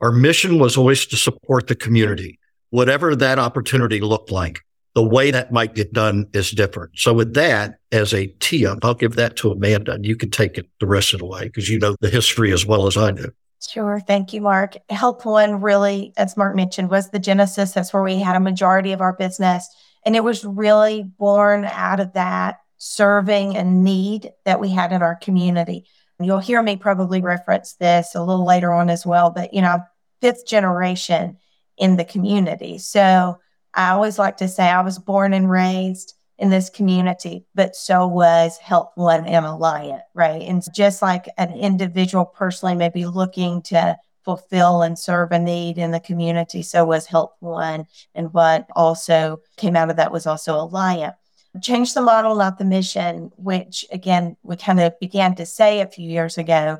Our 0.00 0.12
mission 0.12 0.58
was 0.58 0.76
always 0.76 1.06
to 1.06 1.16
support 1.16 1.66
the 1.66 1.74
community, 1.74 2.38
whatever 2.70 3.16
that 3.16 3.38
opportunity 3.38 4.00
looked 4.00 4.30
like 4.30 4.60
the 4.94 5.02
way 5.02 5.30
that 5.30 5.52
might 5.52 5.74
get 5.74 5.92
done 5.92 6.26
is 6.32 6.50
different. 6.50 6.92
So 6.96 7.12
with 7.12 7.34
that 7.34 7.76
as 7.92 8.12
a 8.12 8.26
tee 8.40 8.66
up, 8.66 8.84
I'll 8.84 8.94
give 8.94 9.14
that 9.16 9.36
to 9.36 9.52
Amanda 9.52 9.92
and 9.92 10.04
you 10.04 10.16
can 10.16 10.30
take 10.30 10.58
it 10.58 10.66
the 10.80 10.86
rest 10.86 11.12
of 11.12 11.20
the 11.20 11.26
way 11.26 11.44
because 11.44 11.68
you 11.68 11.78
know 11.78 11.96
the 12.00 12.10
history 12.10 12.52
as 12.52 12.66
well 12.66 12.86
as 12.86 12.96
I 12.96 13.12
do. 13.12 13.30
Sure. 13.68 14.00
Thank 14.00 14.32
you, 14.32 14.40
Mark. 14.40 14.76
Health 14.88 15.24
One 15.26 15.60
really, 15.60 16.14
as 16.16 16.36
Mark 16.36 16.56
mentioned, 16.56 16.90
was 16.90 17.10
the 17.10 17.18
genesis. 17.18 17.72
That's 17.72 17.92
where 17.92 18.02
we 18.02 18.18
had 18.18 18.36
a 18.36 18.40
majority 18.40 18.92
of 18.92 19.02
our 19.02 19.12
business. 19.12 19.68
And 20.04 20.16
it 20.16 20.24
was 20.24 20.44
really 20.44 21.02
born 21.02 21.66
out 21.66 22.00
of 22.00 22.14
that 22.14 22.60
serving 22.78 23.56
a 23.56 23.64
need 23.64 24.32
that 24.46 24.60
we 24.60 24.70
had 24.70 24.92
in 24.92 25.02
our 25.02 25.14
community. 25.14 25.84
You'll 26.18 26.38
hear 26.38 26.62
me 26.62 26.76
probably 26.76 27.20
reference 27.20 27.74
this 27.74 28.14
a 28.14 28.22
little 28.22 28.46
later 28.46 28.72
on 28.72 28.90
as 28.90 29.06
well, 29.06 29.30
but 29.30 29.54
you 29.54 29.62
know, 29.62 29.80
fifth 30.20 30.46
generation 30.46 31.38
in 31.76 31.96
the 31.96 32.04
community. 32.04 32.78
So 32.78 33.38
I 33.74 33.90
always 33.90 34.18
like 34.18 34.38
to 34.38 34.48
say 34.48 34.64
I 34.64 34.82
was 34.82 34.98
born 34.98 35.32
and 35.32 35.50
raised 35.50 36.14
in 36.40 36.48
this 36.48 36.70
community, 36.70 37.44
but 37.54 37.76
so 37.76 38.06
was 38.06 38.56
Health 38.56 38.92
One 38.94 39.26
and 39.26 39.44
Alliant, 39.44 40.00
right? 40.14 40.40
And 40.40 40.64
just 40.74 41.02
like 41.02 41.28
an 41.36 41.52
individual 41.52 42.24
personally 42.24 42.74
may 42.74 42.88
be 42.88 43.04
looking 43.04 43.60
to 43.64 43.98
fulfill 44.24 44.80
and 44.80 44.98
serve 44.98 45.32
a 45.32 45.38
need 45.38 45.76
in 45.76 45.90
the 45.90 46.00
community, 46.00 46.62
so 46.62 46.86
was 46.86 47.04
Health 47.04 47.34
One. 47.40 47.86
And 48.14 48.32
what 48.32 48.66
also 48.74 49.42
came 49.58 49.76
out 49.76 49.90
of 49.90 49.96
that 49.96 50.12
was 50.12 50.26
also 50.26 50.66
Alliant. 50.66 51.14
Change 51.60 51.92
the 51.92 52.00
model, 52.00 52.34
not 52.34 52.58
the 52.58 52.64
mission, 52.64 53.30
which 53.36 53.84
again, 53.92 54.36
we 54.42 54.56
kind 54.56 54.80
of 54.80 54.98
began 54.98 55.34
to 55.34 55.44
say 55.44 55.80
a 55.80 55.86
few 55.86 56.08
years 56.08 56.38
ago. 56.38 56.78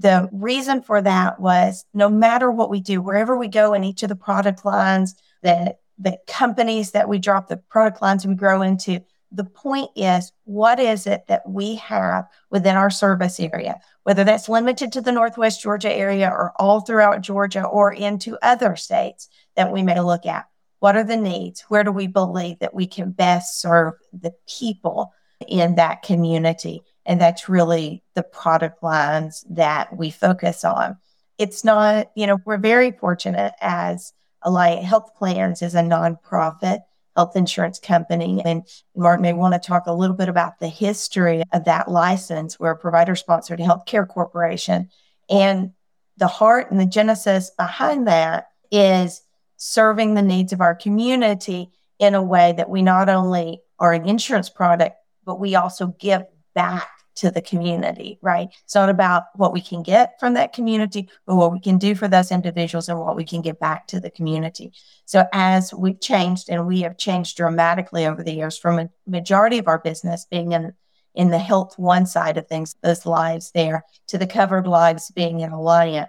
The 0.00 0.28
reason 0.32 0.82
for 0.82 1.02
that 1.02 1.38
was 1.38 1.84
no 1.94 2.08
matter 2.08 2.50
what 2.50 2.70
we 2.70 2.80
do, 2.80 3.00
wherever 3.00 3.36
we 3.36 3.48
go 3.48 3.74
in 3.74 3.84
each 3.84 4.02
of 4.02 4.08
the 4.08 4.16
product 4.16 4.64
lines 4.64 5.14
that 5.42 5.78
the 5.98 6.18
companies 6.26 6.92
that 6.92 7.08
we 7.08 7.18
drop 7.18 7.48
the 7.48 7.56
product 7.56 8.00
lines 8.00 8.26
we 8.26 8.34
grow 8.34 8.62
into. 8.62 9.00
The 9.30 9.44
point 9.44 9.90
is, 9.96 10.32
what 10.44 10.80
is 10.80 11.06
it 11.06 11.26
that 11.28 11.48
we 11.48 11.74
have 11.76 12.26
within 12.50 12.76
our 12.76 12.88
service 12.88 13.38
area, 13.38 13.80
whether 14.04 14.24
that's 14.24 14.48
limited 14.48 14.92
to 14.92 15.00
the 15.00 15.12
Northwest 15.12 15.60
Georgia 15.60 15.92
area 15.92 16.30
or 16.30 16.52
all 16.56 16.80
throughout 16.80 17.20
Georgia 17.20 17.64
or 17.64 17.92
into 17.92 18.38
other 18.40 18.74
states 18.76 19.28
that 19.54 19.72
we 19.72 19.82
may 19.82 20.00
look 20.00 20.24
at? 20.24 20.46
What 20.80 20.96
are 20.96 21.04
the 21.04 21.16
needs? 21.16 21.62
Where 21.68 21.84
do 21.84 21.90
we 21.90 22.06
believe 22.06 22.60
that 22.60 22.74
we 22.74 22.86
can 22.86 23.10
best 23.10 23.60
serve 23.60 23.94
the 24.12 24.32
people 24.48 25.12
in 25.46 25.74
that 25.74 26.02
community? 26.02 26.82
And 27.04 27.20
that's 27.20 27.48
really 27.48 28.02
the 28.14 28.22
product 28.22 28.82
lines 28.82 29.44
that 29.50 29.96
we 29.96 30.10
focus 30.10 30.64
on. 30.64 30.96
It's 31.36 31.64
not, 31.64 32.10
you 32.14 32.26
know, 32.26 32.38
we're 32.44 32.58
very 32.58 32.92
fortunate 32.92 33.54
as 33.60 34.12
Alliant 34.44 34.82
Health 34.82 35.14
Plans 35.16 35.62
is 35.62 35.74
a 35.74 35.80
nonprofit 35.80 36.80
health 37.16 37.34
insurance 37.34 37.80
company. 37.80 38.40
And 38.44 38.62
Mark 38.94 39.20
may 39.20 39.32
want 39.32 39.54
to 39.54 39.66
talk 39.66 39.86
a 39.86 39.92
little 39.92 40.14
bit 40.14 40.28
about 40.28 40.60
the 40.60 40.68
history 40.68 41.42
of 41.52 41.64
that 41.64 41.90
license. 41.90 42.60
We're 42.60 42.70
a 42.70 42.78
provider 42.78 43.16
sponsored 43.16 43.58
healthcare 43.58 44.06
corporation. 44.06 44.88
And 45.28 45.72
the 46.16 46.28
heart 46.28 46.70
and 46.70 46.80
the 46.80 46.86
genesis 46.86 47.50
behind 47.50 48.06
that 48.06 48.48
is 48.70 49.22
serving 49.56 50.14
the 50.14 50.22
needs 50.22 50.52
of 50.52 50.60
our 50.60 50.76
community 50.76 51.72
in 51.98 52.14
a 52.14 52.22
way 52.22 52.54
that 52.56 52.70
we 52.70 52.82
not 52.82 53.08
only 53.08 53.62
are 53.80 53.92
an 53.92 54.08
insurance 54.08 54.48
product, 54.48 54.96
but 55.24 55.40
we 55.40 55.56
also 55.56 55.88
give 55.98 56.22
back 56.54 56.88
to 57.18 57.30
the 57.30 57.42
community, 57.42 58.18
right? 58.22 58.48
It's 58.64 58.74
not 58.74 58.88
about 58.88 59.24
what 59.34 59.52
we 59.52 59.60
can 59.60 59.82
get 59.82 60.18
from 60.20 60.34
that 60.34 60.52
community, 60.52 61.08
but 61.26 61.36
what 61.36 61.52
we 61.52 61.60
can 61.60 61.78
do 61.78 61.94
for 61.94 62.08
those 62.08 62.30
individuals 62.30 62.88
and 62.88 62.98
what 62.98 63.16
we 63.16 63.24
can 63.24 63.42
give 63.42 63.58
back 63.58 63.86
to 63.88 64.00
the 64.00 64.10
community. 64.10 64.72
So 65.04 65.24
as 65.32 65.74
we've 65.74 66.00
changed 66.00 66.48
and 66.48 66.66
we 66.66 66.82
have 66.82 66.96
changed 66.96 67.36
dramatically 67.36 68.06
over 68.06 68.22
the 68.22 68.34
years 68.34 68.56
from 68.56 68.78
a 68.78 68.90
majority 69.06 69.58
of 69.58 69.68
our 69.68 69.78
business 69.78 70.26
being 70.30 70.52
in 70.52 70.72
in 71.14 71.30
the 71.30 71.38
health 71.38 71.76
one 71.78 72.06
side 72.06 72.36
of 72.36 72.46
things, 72.46 72.76
those 72.80 73.04
lives 73.04 73.50
there, 73.50 73.84
to 74.06 74.18
the 74.18 74.26
covered 74.26 74.68
lives 74.68 75.10
being 75.10 75.40
in 75.40 75.50
Alliant, 75.50 76.08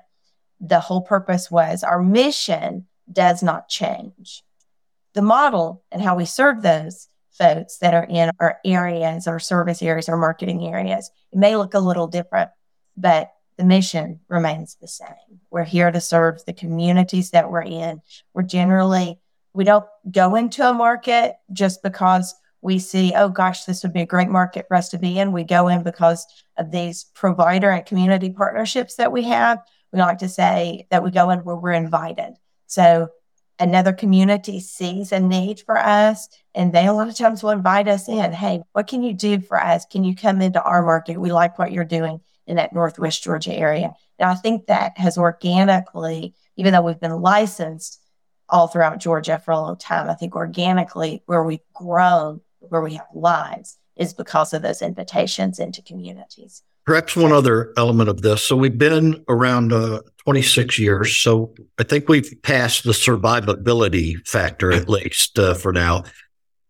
the 0.61 0.79
whole 0.79 1.01
purpose 1.01 1.49
was 1.49 1.83
our 1.83 2.01
mission 2.01 2.85
does 3.11 3.41
not 3.41 3.67
change. 3.69 4.43
The 5.13 5.23
model 5.23 5.83
and 5.91 6.01
how 6.01 6.15
we 6.15 6.25
serve 6.25 6.61
those 6.61 7.08
folks 7.39 7.77
that 7.77 7.95
are 7.95 8.05
in 8.07 8.29
our 8.39 8.59
areas, 8.63 9.25
our 9.25 9.39
service 9.39 9.81
areas, 9.81 10.09
our 10.09 10.17
marketing 10.17 10.67
areas. 10.67 11.09
It 11.31 11.39
may 11.39 11.55
look 11.55 11.73
a 11.73 11.79
little 11.79 12.07
different, 12.07 12.51
but 12.95 13.31
the 13.57 13.63
mission 13.63 14.19
remains 14.27 14.77
the 14.79 14.87
same. 14.87 15.41
We're 15.49 15.63
here 15.63 15.91
to 15.91 15.99
serve 15.99 16.45
the 16.45 16.53
communities 16.53 17.31
that 17.31 17.49
we're 17.49 17.63
in. 17.63 18.01
We're 18.33 18.43
generally, 18.43 19.19
we 19.53 19.63
don't 19.63 19.85
go 20.11 20.35
into 20.35 20.69
a 20.69 20.73
market 20.73 21.35
just 21.51 21.81
because 21.81 22.35
we 22.61 22.77
see, 22.77 23.13
oh 23.15 23.29
gosh, 23.29 23.63
this 23.63 23.83
would 23.83 23.93
be 23.93 24.01
a 24.01 24.05
great 24.05 24.29
market 24.29 24.67
for 24.67 24.75
us 24.75 24.89
to 24.89 24.97
be 24.97 25.17
in. 25.17 25.31
We 25.31 25.43
go 25.43 25.69
in 25.69 25.83
because 25.83 26.25
of 26.57 26.71
these 26.71 27.05
provider 27.15 27.69
and 27.71 27.85
community 27.85 28.29
partnerships 28.29 28.95
that 28.95 29.11
we 29.11 29.23
have. 29.23 29.59
We 29.91 29.99
like 29.99 30.19
to 30.19 30.29
say 30.29 30.87
that 30.91 31.03
we 31.03 31.11
go 31.11 31.29
in 31.29 31.39
where 31.39 31.55
we're 31.55 31.71
invited. 31.71 32.35
So 32.67 33.09
another 33.59 33.93
community 33.93 34.59
sees 34.59 35.11
a 35.11 35.19
need 35.19 35.59
for 35.59 35.77
us 35.77 36.29
and 36.55 36.73
they 36.73 36.85
a 36.87 36.93
lot 36.93 37.09
of 37.09 37.15
times 37.15 37.43
will 37.43 37.49
invite 37.49 37.87
us 37.87 38.07
in 38.07 38.31
hey 38.31 38.61
what 38.71 38.87
can 38.87 39.03
you 39.03 39.13
do 39.13 39.39
for 39.39 39.61
us 39.61 39.85
can 39.85 40.03
you 40.03 40.15
come 40.15 40.41
into 40.41 40.61
our 40.63 40.81
market 40.81 41.19
we 41.19 41.31
like 41.31 41.59
what 41.59 41.71
you're 41.71 41.83
doing 41.83 42.19
in 42.47 42.55
that 42.55 42.73
northwest 42.73 43.23
georgia 43.23 43.53
area 43.53 43.93
and 44.17 44.29
i 44.29 44.35
think 44.35 44.67
that 44.67 44.97
has 44.97 45.17
organically 45.17 46.33
even 46.55 46.73
though 46.73 46.81
we've 46.81 46.99
been 46.99 47.21
licensed 47.21 47.99
all 48.49 48.67
throughout 48.67 48.99
Georgia 48.99 49.39
for 49.39 49.51
a 49.51 49.59
long 49.59 49.77
time. 49.77 50.09
I 50.09 50.15
think 50.15 50.35
organically, 50.35 51.23
where 51.25 51.43
we've 51.43 51.59
grown, 51.73 52.41
where 52.59 52.81
we 52.81 52.95
have 52.95 53.07
lives, 53.13 53.77
is 53.95 54.13
because 54.13 54.53
of 54.53 54.61
those 54.61 54.81
invitations 54.81 55.59
into 55.59 55.81
communities. 55.81 56.63
Perhaps 56.89 57.15
one 57.15 57.31
other 57.31 57.71
element 57.77 58.09
of 58.09 58.23
this. 58.23 58.43
So 58.43 58.55
we've 58.55 58.75
been 58.75 59.23
around 59.29 59.71
uh, 59.71 60.01
26 60.23 60.79
years. 60.79 61.17
So 61.17 61.53
I 61.77 61.83
think 61.83 62.09
we've 62.09 62.33
passed 62.41 62.83
the 62.83 62.93
survivability 62.93 64.27
factor, 64.27 64.71
at 64.71 64.89
least 64.89 65.37
uh, 65.37 65.53
for 65.53 65.71
now. 65.71 66.05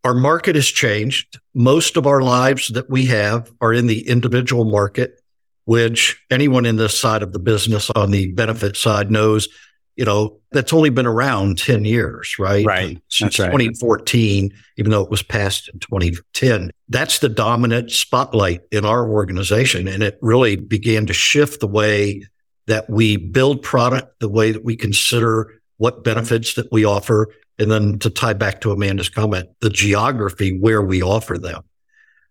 Our 0.03 0.13
market 0.13 0.55
has 0.55 0.67
changed. 0.67 1.39
Most 1.53 1.95
of 1.95 2.05
our 2.05 2.19
lives 2.19 2.67
that 2.67 2.89
we 2.89 3.05
have 3.05 3.49
are 3.61 3.73
in 3.73 3.87
the 3.87 4.09
individual 4.09 4.65
market, 4.65 5.21
which 5.63 6.21
anyone 6.29 6.65
in 6.65 6.75
this 6.75 6.99
side 6.99 7.23
of 7.23 7.31
the 7.31 7.39
business 7.39 7.89
on 7.91 8.11
the 8.11 8.33
benefit 8.33 8.75
side 8.75 9.09
knows 9.09 9.47
you 9.95 10.05
know, 10.05 10.39
that's 10.51 10.71
only 10.71 10.89
been 10.89 11.05
around 11.05 11.57
10 11.57 11.83
years, 11.83 12.39
right? 12.39 12.65
Right. 12.65 13.01
Since 13.09 13.37
right. 13.37 13.47
2014, 13.47 14.53
even 14.77 14.91
though 14.91 15.01
it 15.01 15.09
was 15.09 15.21
passed 15.21 15.67
in 15.67 15.79
2010. 15.79 16.71
That's 16.89 17.19
the 17.19 17.29
dominant 17.29 17.91
spotlight 17.91 18.61
in 18.71 18.85
our 18.85 19.07
organization. 19.07 19.87
And 19.87 20.01
it 20.01 20.17
really 20.21 20.55
began 20.55 21.05
to 21.05 21.13
shift 21.13 21.59
the 21.59 21.67
way 21.67 22.27
that 22.67 22.89
we 22.89 23.17
build 23.17 23.61
product, 23.61 24.19
the 24.19 24.29
way 24.29 24.51
that 24.51 24.65
we 24.65 24.75
consider 24.75 25.61
what 25.77 26.03
benefits 26.03 26.55
that 26.55 26.71
we 26.71 26.85
offer. 26.85 27.27
And 27.57 27.69
then 27.69 27.99
to 27.99 28.09
tie 28.09 28.33
back 28.33 28.61
to 28.61 28.71
Amanda's 28.71 29.09
comment, 29.09 29.49
the 29.61 29.69
geography 29.69 30.57
where 30.57 30.81
we 30.81 31.01
offer 31.01 31.37
them. 31.37 31.63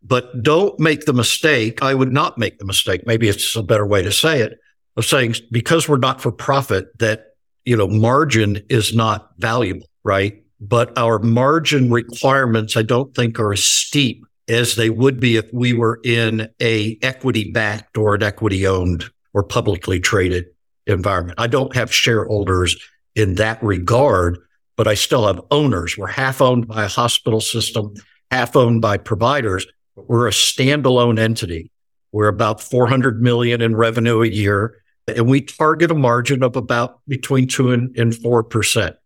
But 0.02 0.42
don't 0.42 0.78
make 0.78 1.04
the 1.04 1.12
mistake. 1.12 1.82
I 1.82 1.94
would 1.94 2.12
not 2.12 2.38
make 2.38 2.58
the 2.58 2.64
mistake. 2.64 3.02
Maybe 3.06 3.28
it's 3.28 3.54
a 3.56 3.62
better 3.62 3.86
way 3.86 4.02
to 4.02 4.12
say 4.12 4.40
it 4.40 4.58
of 4.96 5.04
saying 5.04 5.36
because 5.50 5.88
we're 5.88 5.98
not 5.98 6.20
for 6.20 6.32
profit 6.32 6.96
that 6.98 7.28
you 7.68 7.76
know, 7.76 7.86
margin 7.86 8.64
is 8.70 8.94
not 8.94 9.30
valuable, 9.36 9.86
right? 10.02 10.42
But 10.58 10.96
our 10.96 11.18
margin 11.18 11.90
requirements, 11.90 12.78
I 12.78 12.82
don't 12.82 13.14
think 13.14 13.38
are 13.38 13.52
as 13.52 13.62
steep 13.62 14.24
as 14.48 14.76
they 14.76 14.90
would 14.90 15.20
be 15.20 15.36
if 15.36 15.52
we 15.52 15.72
were 15.72 16.00
in 16.04 16.48
a 16.60 16.98
equity 17.02 17.50
backed 17.50 17.96
or 17.98 18.14
an 18.14 18.22
equity 18.22 18.66
owned 18.66 19.04
or 19.34 19.42
publicly 19.42 20.00
traded 20.00 20.46
environment. 20.86 21.38
I 21.38 21.46
don't 21.46 21.74
have 21.74 21.92
shareholders 21.92 22.76
in 23.14 23.34
that 23.34 23.62
regard, 23.62 24.38
but 24.76 24.88
I 24.88 24.94
still 24.94 25.26
have 25.26 25.40
owners. 25.50 25.98
We're 25.98 26.06
half 26.06 26.40
owned 26.40 26.66
by 26.66 26.84
a 26.84 26.88
hospital 26.88 27.40
system, 27.40 27.94
half 28.30 28.56
owned 28.56 28.80
by 28.80 28.96
providers. 28.96 29.66
We're 29.96 30.28
a 30.28 30.32
standalone 30.32 31.18
entity. 31.18 31.70
We're 32.12 32.28
about 32.28 32.62
400 32.62 33.20
million 33.20 33.60
in 33.60 33.76
revenue 33.76 34.22
a 34.22 34.28
year 34.28 34.82
and 35.16 35.28
we 35.28 35.40
target 35.40 35.90
a 35.90 35.94
margin 35.94 36.42
of 36.42 36.56
about 36.56 37.00
between 37.08 37.46
two 37.46 37.72
and, 37.72 37.96
and 37.96 38.14
four 38.14 38.42
percent. 38.42 38.96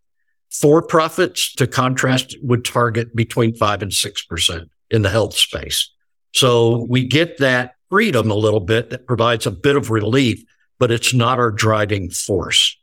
For 0.51 0.83
profits, 0.83 1.55
to 1.55 1.67
contrast, 1.67 2.37
would 2.43 2.65
target 2.65 3.15
between 3.17 3.55
five 3.55 3.83
and 3.83 3.93
six 3.93 4.25
percent 4.25 4.71
in 4.93 5.03
the 5.03 5.11
health 5.11 5.35
space. 5.35 5.91
So 6.35 6.87
we 6.89 7.05
get 7.05 7.39
that 7.39 7.75
freedom 7.91 8.31
a 8.31 8.35
little 8.35 8.61
bit 8.61 8.91
that 8.91 9.07
provides 9.07 9.47
a 9.47 9.51
bit 9.51 9.77
of 9.77 9.91
relief, 9.91 10.43
but 10.79 10.91
it's 10.91 11.13
not 11.13 11.39
our 11.39 11.51
driving 11.51 12.11
force. 12.11 12.79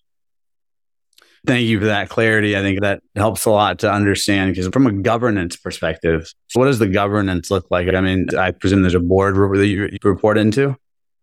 Thank 1.48 1.68
you 1.68 1.80
for 1.80 1.86
that 1.86 2.10
clarity. 2.10 2.58
I 2.58 2.62
think 2.62 2.82
that 2.82 3.02
helps 3.16 3.46
a 3.46 3.50
lot 3.50 3.80
to 3.80 3.92
understand 3.92 4.52
because 4.52 4.68
from 4.68 4.88
a 4.88 4.92
governance 4.92 5.56
perspective, 5.56 6.32
what 6.54 6.66
does 6.66 6.80
the 6.80 6.88
governance 6.88 7.50
look 7.50 7.72
like? 7.72 7.88
I 7.88 8.02
mean, 8.02 8.28
I 8.38 8.52
presume 8.52 8.82
there's 8.82 8.94
a 8.94 9.00
board 9.00 9.36
that 9.58 9.68
you 9.68 9.90
report 10.04 10.38
into. 10.38 10.76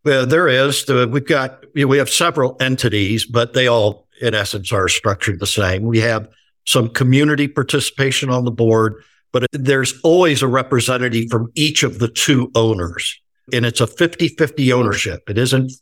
Well, 0.04 0.24
there 0.24 0.48
is. 0.48 0.86
We've 0.88 1.26
got, 1.26 1.64
we 1.74 1.98
have 1.98 2.08
several 2.08 2.56
entities, 2.60 3.26
but 3.26 3.52
they 3.52 3.66
all, 3.66 4.06
in 4.22 4.34
essence, 4.34 4.72
are 4.72 4.88
structured 4.88 5.38
the 5.38 5.46
same. 5.46 5.82
We 5.82 5.98
have 5.98 6.28
some 6.64 6.88
community 6.88 7.46
participation 7.46 8.30
on 8.30 8.44
the 8.44 8.50
board, 8.50 9.02
but 9.36 9.48
there's 9.52 10.00
always 10.02 10.40
a 10.40 10.48
representative 10.48 11.28
from 11.30 11.52
each 11.54 11.82
of 11.82 11.98
the 11.98 12.08
two 12.08 12.50
owners. 12.54 13.20
And 13.52 13.66
it's 13.66 13.80
a 13.80 13.86
50 13.86 14.28
50 14.28 14.72
ownership. 14.72 15.28
It 15.28 15.36
isn't 15.36 15.72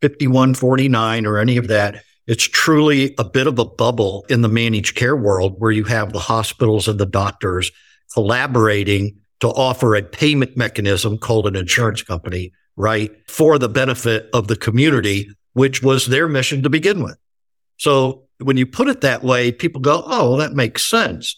51 0.00 0.54
49 0.54 1.26
or 1.26 1.38
any 1.38 1.58
of 1.58 1.68
that. 1.68 2.02
It's 2.26 2.44
truly 2.44 3.14
a 3.18 3.24
bit 3.24 3.46
of 3.46 3.58
a 3.58 3.64
bubble 3.64 4.24
in 4.28 4.40
the 4.40 4.48
managed 4.48 4.96
care 4.96 5.16
world 5.16 5.56
where 5.58 5.72
you 5.72 5.84
have 5.84 6.12
the 6.12 6.20
hospitals 6.20 6.88
and 6.88 6.98
the 6.98 7.06
doctors 7.06 7.70
collaborating 8.14 9.18
to 9.40 9.48
offer 9.48 9.94
a 9.94 10.02
payment 10.02 10.56
mechanism 10.56 11.18
called 11.18 11.46
an 11.46 11.56
insurance 11.56 12.02
company 12.02 12.52
right, 12.76 13.10
for 13.28 13.58
the 13.58 13.68
benefit 13.68 14.28
of 14.32 14.48
the 14.48 14.56
community, 14.56 15.30
which 15.52 15.82
was 15.82 16.06
their 16.06 16.28
mission 16.28 16.62
to 16.62 16.70
begin 16.70 17.02
with. 17.02 17.16
So 17.76 18.24
when 18.38 18.56
you 18.56 18.66
put 18.66 18.88
it 18.88 19.02
that 19.02 19.22
way, 19.22 19.52
people 19.52 19.80
go, 19.80 20.02
oh, 20.06 20.30
well, 20.30 20.36
that 20.38 20.54
makes 20.54 20.84
sense. 20.84 21.36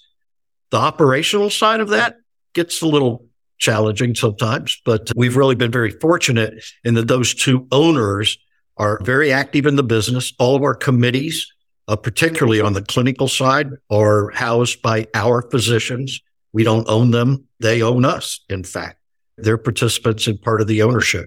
The 0.74 0.80
operational 0.80 1.50
side 1.50 1.78
of 1.78 1.90
that 1.90 2.16
gets 2.52 2.82
a 2.82 2.88
little 2.88 3.28
challenging 3.58 4.16
sometimes, 4.16 4.82
but 4.84 5.08
we've 5.14 5.36
really 5.36 5.54
been 5.54 5.70
very 5.70 5.92
fortunate 5.92 6.64
in 6.82 6.94
that 6.94 7.06
those 7.06 7.32
two 7.32 7.68
owners 7.70 8.36
are 8.76 8.98
very 9.04 9.32
active 9.32 9.66
in 9.66 9.76
the 9.76 9.84
business. 9.84 10.32
All 10.40 10.56
of 10.56 10.64
our 10.64 10.74
committees, 10.74 11.46
uh, 11.86 11.94
particularly 11.94 12.60
on 12.60 12.72
the 12.72 12.82
clinical 12.82 13.28
side, 13.28 13.70
are 13.88 14.30
housed 14.30 14.82
by 14.82 15.06
our 15.14 15.48
physicians. 15.48 16.20
We 16.52 16.64
don't 16.64 16.88
own 16.88 17.12
them. 17.12 17.44
They 17.60 17.80
own 17.80 18.04
us, 18.04 18.40
in 18.48 18.64
fact. 18.64 18.98
They're 19.38 19.56
participants 19.56 20.26
and 20.26 20.42
part 20.42 20.60
of 20.60 20.66
the 20.66 20.82
ownership. 20.82 21.26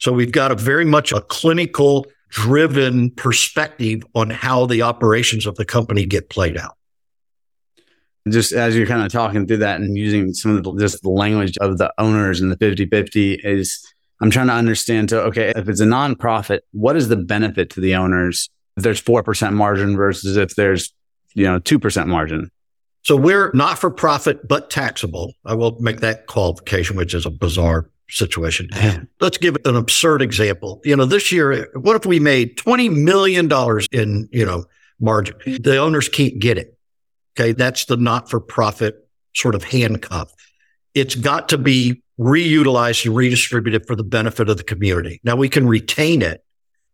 So 0.00 0.10
we've 0.10 0.32
got 0.32 0.50
a 0.50 0.56
very 0.56 0.84
much 0.84 1.12
a 1.12 1.20
clinical 1.20 2.04
driven 2.30 3.12
perspective 3.12 4.02
on 4.16 4.30
how 4.30 4.66
the 4.66 4.82
operations 4.82 5.46
of 5.46 5.54
the 5.54 5.64
company 5.64 6.04
get 6.04 6.30
played 6.30 6.58
out. 6.58 6.77
Just 8.30 8.52
as 8.52 8.76
you're 8.76 8.86
kind 8.86 9.02
of 9.02 9.12
talking 9.12 9.46
through 9.46 9.58
that 9.58 9.80
and 9.80 9.96
using 9.96 10.32
some 10.32 10.56
of 10.56 10.64
the, 10.64 10.76
just 10.78 11.02
the 11.02 11.10
language 11.10 11.56
of 11.58 11.78
the 11.78 11.92
owners 11.98 12.40
and 12.40 12.50
the 12.50 12.56
50 12.56 12.86
50 12.86 13.34
is 13.44 13.84
I'm 14.20 14.30
trying 14.30 14.48
to 14.48 14.52
understand. 14.52 15.10
So, 15.10 15.20
okay, 15.22 15.52
if 15.54 15.68
it's 15.68 15.80
a 15.80 15.86
nonprofit, 15.86 16.60
what 16.72 16.96
is 16.96 17.08
the 17.08 17.16
benefit 17.16 17.70
to 17.70 17.80
the 17.80 17.94
owners 17.94 18.50
if 18.76 18.82
there's 18.82 19.00
4% 19.00 19.52
margin 19.52 19.96
versus 19.96 20.36
if 20.36 20.54
there's, 20.56 20.92
you 21.34 21.44
know, 21.44 21.60
2% 21.60 22.06
margin? 22.06 22.50
So 23.02 23.16
we're 23.16 23.50
not 23.54 23.78
for 23.78 23.90
profit, 23.90 24.46
but 24.46 24.70
taxable. 24.70 25.32
I 25.44 25.54
will 25.54 25.80
make 25.80 26.00
that 26.00 26.26
qualification, 26.26 26.96
which 26.96 27.14
is 27.14 27.26
a 27.26 27.30
bizarre 27.30 27.88
situation. 28.10 28.68
Let's 29.20 29.38
give 29.38 29.56
an 29.64 29.76
absurd 29.76 30.20
example. 30.20 30.80
You 30.84 30.96
know, 30.96 31.04
this 31.04 31.30
year, 31.30 31.70
what 31.74 31.96
if 31.96 32.06
we 32.06 32.18
made 32.18 32.58
$20 32.58 32.94
million 32.94 33.50
in, 33.92 34.28
you 34.32 34.44
know, 34.44 34.64
margin? 34.98 35.36
The 35.60 35.76
owners 35.76 36.08
can't 36.08 36.38
get 36.38 36.58
it. 36.58 36.77
Okay. 37.38 37.52
That's 37.52 37.84
the 37.84 37.96
not 37.96 38.28
for 38.28 38.40
profit 38.40 39.08
sort 39.34 39.54
of 39.54 39.62
handcuff. 39.62 40.32
It's 40.94 41.14
got 41.14 41.48
to 41.50 41.58
be 41.58 42.02
reutilized 42.18 43.06
and 43.06 43.14
redistributed 43.14 43.86
for 43.86 43.94
the 43.94 44.02
benefit 44.02 44.48
of 44.48 44.56
the 44.56 44.64
community. 44.64 45.20
Now 45.22 45.36
we 45.36 45.48
can 45.48 45.68
retain 45.68 46.22
it, 46.22 46.44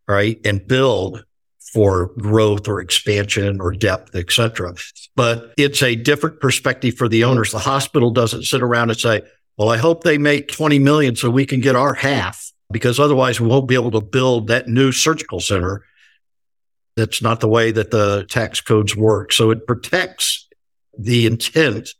right, 0.07 0.39
and 0.45 0.67
build 0.67 1.25
for 1.73 2.09
growth 2.19 2.69
or 2.69 2.81
expansion 2.81 3.61
or 3.61 3.73
depth, 3.73 4.15
et 4.15 4.31
cetera. 4.31 4.75
But 5.17 5.55
it's 5.57 5.83
a 5.83 5.97
different 5.97 6.41
perspective 6.41 6.95
for 6.95 7.09
the 7.09 7.25
owners. 7.25 7.51
The 7.51 7.59
hospital 7.59 8.11
doesn't 8.11 8.45
sit 8.45 8.63
around 8.63 8.91
and 8.91 9.01
say, 9.01 9.23
well, 9.57 9.71
I 9.71 9.79
hope 9.79 10.05
they 10.05 10.19
make 10.19 10.49
20 10.49 10.79
million 10.79 11.17
so 11.17 11.31
we 11.31 11.47
can 11.47 11.61
get 11.61 11.75
our 11.75 11.95
half 11.95 12.53
because 12.71 13.01
otherwise 13.01 13.41
we 13.41 13.49
won't 13.49 13.69
be 13.69 13.75
able 13.75 13.93
to 13.93 14.01
build 14.01 14.49
that 14.49 14.69
new 14.69 14.93
surgical 14.93 15.41
center. 15.41 15.85
That's 16.97 17.23
not 17.23 17.41
the 17.41 17.49
way 17.49 17.73
that 17.73 17.91
the 17.91 18.25
tax 18.29 18.61
codes 18.61 18.97
work. 18.97 19.33
So 19.33 19.51
it 19.51 19.67
protects 19.67 20.49
the 20.97 21.27
intent 21.27 21.91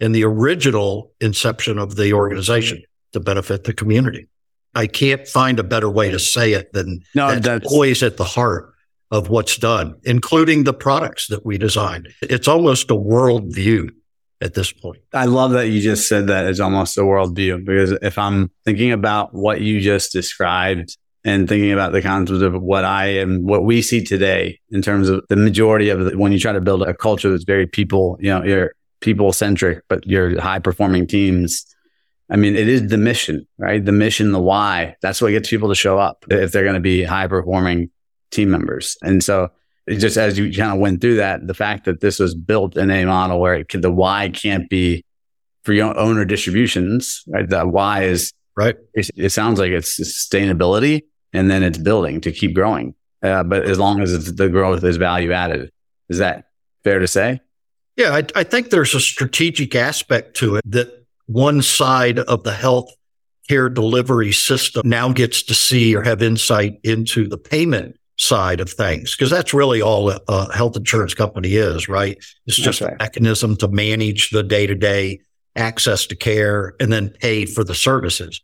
and 0.00 0.14
the 0.14 0.24
original 0.24 1.12
inception 1.20 1.78
of 1.78 1.96
the 1.96 2.12
organization 2.12 2.82
to 3.12 3.20
benefit 3.20 3.64
the 3.64 3.72
community. 3.72 4.28
I 4.74 4.86
can't 4.86 5.26
find 5.26 5.58
a 5.58 5.64
better 5.64 5.88
way 5.88 6.10
to 6.10 6.18
say 6.18 6.52
it 6.52 6.72
than 6.72 7.02
no, 7.14 7.28
that's, 7.28 7.46
that's 7.46 7.72
always 7.72 8.02
at 8.02 8.16
the 8.16 8.24
heart 8.24 8.74
of 9.10 9.28
what's 9.28 9.56
done, 9.56 9.94
including 10.02 10.64
the 10.64 10.72
products 10.72 11.28
that 11.28 11.46
we 11.46 11.58
designed. 11.58 12.08
It's 12.20 12.48
almost 12.48 12.90
a 12.90 12.94
worldview 12.94 13.90
at 14.40 14.54
this 14.54 14.72
point. 14.72 14.98
I 15.12 15.26
love 15.26 15.52
that 15.52 15.68
you 15.68 15.80
just 15.80 16.08
said 16.08 16.26
that 16.26 16.46
it's 16.46 16.60
almost 16.60 16.98
a 16.98 17.02
worldview 17.02 17.64
because 17.64 17.92
if 18.02 18.18
I'm 18.18 18.50
thinking 18.64 18.90
about 18.90 19.32
what 19.32 19.60
you 19.60 19.80
just 19.80 20.12
described 20.12 20.96
and 21.24 21.48
thinking 21.48 21.72
about 21.72 21.92
the 21.92 22.02
concept 22.02 22.42
of 22.42 22.60
what 22.60 22.84
I 22.84 23.06
am, 23.06 23.44
what 23.44 23.64
we 23.64 23.80
see 23.80 24.04
today 24.04 24.60
in 24.70 24.82
terms 24.82 25.08
of 25.08 25.24
the 25.28 25.36
majority 25.36 25.88
of 25.88 26.04
the, 26.04 26.18
when 26.18 26.32
you 26.32 26.38
try 26.38 26.52
to 26.52 26.60
build 26.60 26.82
a 26.82 26.94
culture 26.94 27.30
that's 27.30 27.44
very 27.44 27.66
people, 27.66 28.18
you 28.20 28.28
know, 28.28 28.44
you're 28.44 28.74
people 29.00 29.32
centric, 29.32 29.82
but 29.88 30.06
you're 30.06 30.40
high 30.40 30.58
performing 30.58 31.06
teams. 31.06 31.64
I 32.30 32.36
mean, 32.36 32.56
it 32.56 32.68
is 32.68 32.88
the 32.88 32.98
mission, 32.98 33.46
right? 33.58 33.84
The 33.84 33.92
mission, 33.92 34.32
the 34.32 34.40
why. 34.40 34.96
That's 35.02 35.20
what 35.20 35.30
gets 35.30 35.48
people 35.48 35.68
to 35.68 35.74
show 35.74 35.98
up 35.98 36.24
if 36.30 36.52
they're 36.52 36.62
going 36.62 36.74
to 36.74 36.80
be 36.80 37.04
high 37.04 37.26
performing 37.26 37.90
team 38.30 38.50
members. 38.50 38.96
And 39.02 39.22
so 39.22 39.50
just 39.88 40.16
as 40.16 40.38
you 40.38 40.52
kind 40.52 40.72
of 40.72 40.78
went 40.78 41.00
through 41.00 41.16
that, 41.16 41.46
the 41.46 41.54
fact 41.54 41.84
that 41.84 42.00
this 42.00 42.18
was 42.18 42.34
built 42.34 42.76
in 42.76 42.90
a 42.90 43.04
model 43.04 43.40
where 43.40 43.54
it 43.54 43.68
could, 43.68 43.82
the 43.82 43.90
why 43.90 44.30
can't 44.30 44.68
be 44.68 45.04
for 45.64 45.72
your 45.72 45.96
owner 45.98 46.24
distributions, 46.24 47.22
right? 47.28 47.48
The 47.48 47.66
why 47.66 48.04
is 48.04 48.32
right. 48.56 48.76
It, 48.92 49.10
it 49.16 49.30
sounds 49.30 49.58
like 49.58 49.70
it's 49.70 49.98
sustainability 49.98 51.02
and 51.34 51.50
then 51.50 51.62
it's 51.62 51.78
building 51.78 52.20
to 52.22 52.32
keep 52.32 52.54
growing. 52.54 52.94
Uh, 53.22 53.42
but 53.42 53.64
as 53.64 53.78
long 53.78 54.00
as 54.00 54.34
the 54.34 54.48
growth 54.48 54.84
is 54.84 54.96
value 54.96 55.32
added, 55.32 55.70
is 56.08 56.18
that 56.18 56.44
fair 56.84 56.98
to 56.98 57.08
say? 57.08 57.40
Yeah, 57.96 58.14
I, 58.14 58.24
I 58.34 58.44
think 58.44 58.70
there's 58.70 58.94
a 58.94 59.00
strategic 59.00 59.74
aspect 59.74 60.36
to 60.38 60.56
it 60.56 60.70
that 60.70 61.06
one 61.26 61.62
side 61.62 62.18
of 62.18 62.42
the 62.44 62.52
health 62.52 62.90
care 63.48 63.68
delivery 63.68 64.32
system 64.32 64.88
now 64.88 65.12
gets 65.12 65.42
to 65.44 65.54
see 65.54 65.94
or 65.94 66.02
have 66.02 66.22
insight 66.22 66.80
into 66.82 67.28
the 67.28 67.38
payment 67.38 67.98
side 68.16 68.60
of 68.60 68.70
things 68.70 69.14
because 69.14 69.30
that's 69.30 69.52
really 69.52 69.82
all 69.82 70.10
a, 70.10 70.20
a, 70.28 70.54
health 70.54 70.76
insurance 70.76 71.14
company 71.14 71.54
is, 71.54 71.88
right? 71.88 72.16
It's 72.46 72.56
just 72.56 72.80
right. 72.80 72.92
a 72.92 72.96
mechanism 72.98 73.56
to 73.56 73.68
manage 73.68 74.30
the 74.30 74.42
day 74.42 74.66
to 74.66 74.74
day 74.74 75.20
access 75.56 76.06
to 76.06 76.16
care 76.16 76.74
and 76.80 76.92
then 76.92 77.10
pay 77.10 77.44
for 77.44 77.64
the 77.64 77.74
services. 77.74 78.40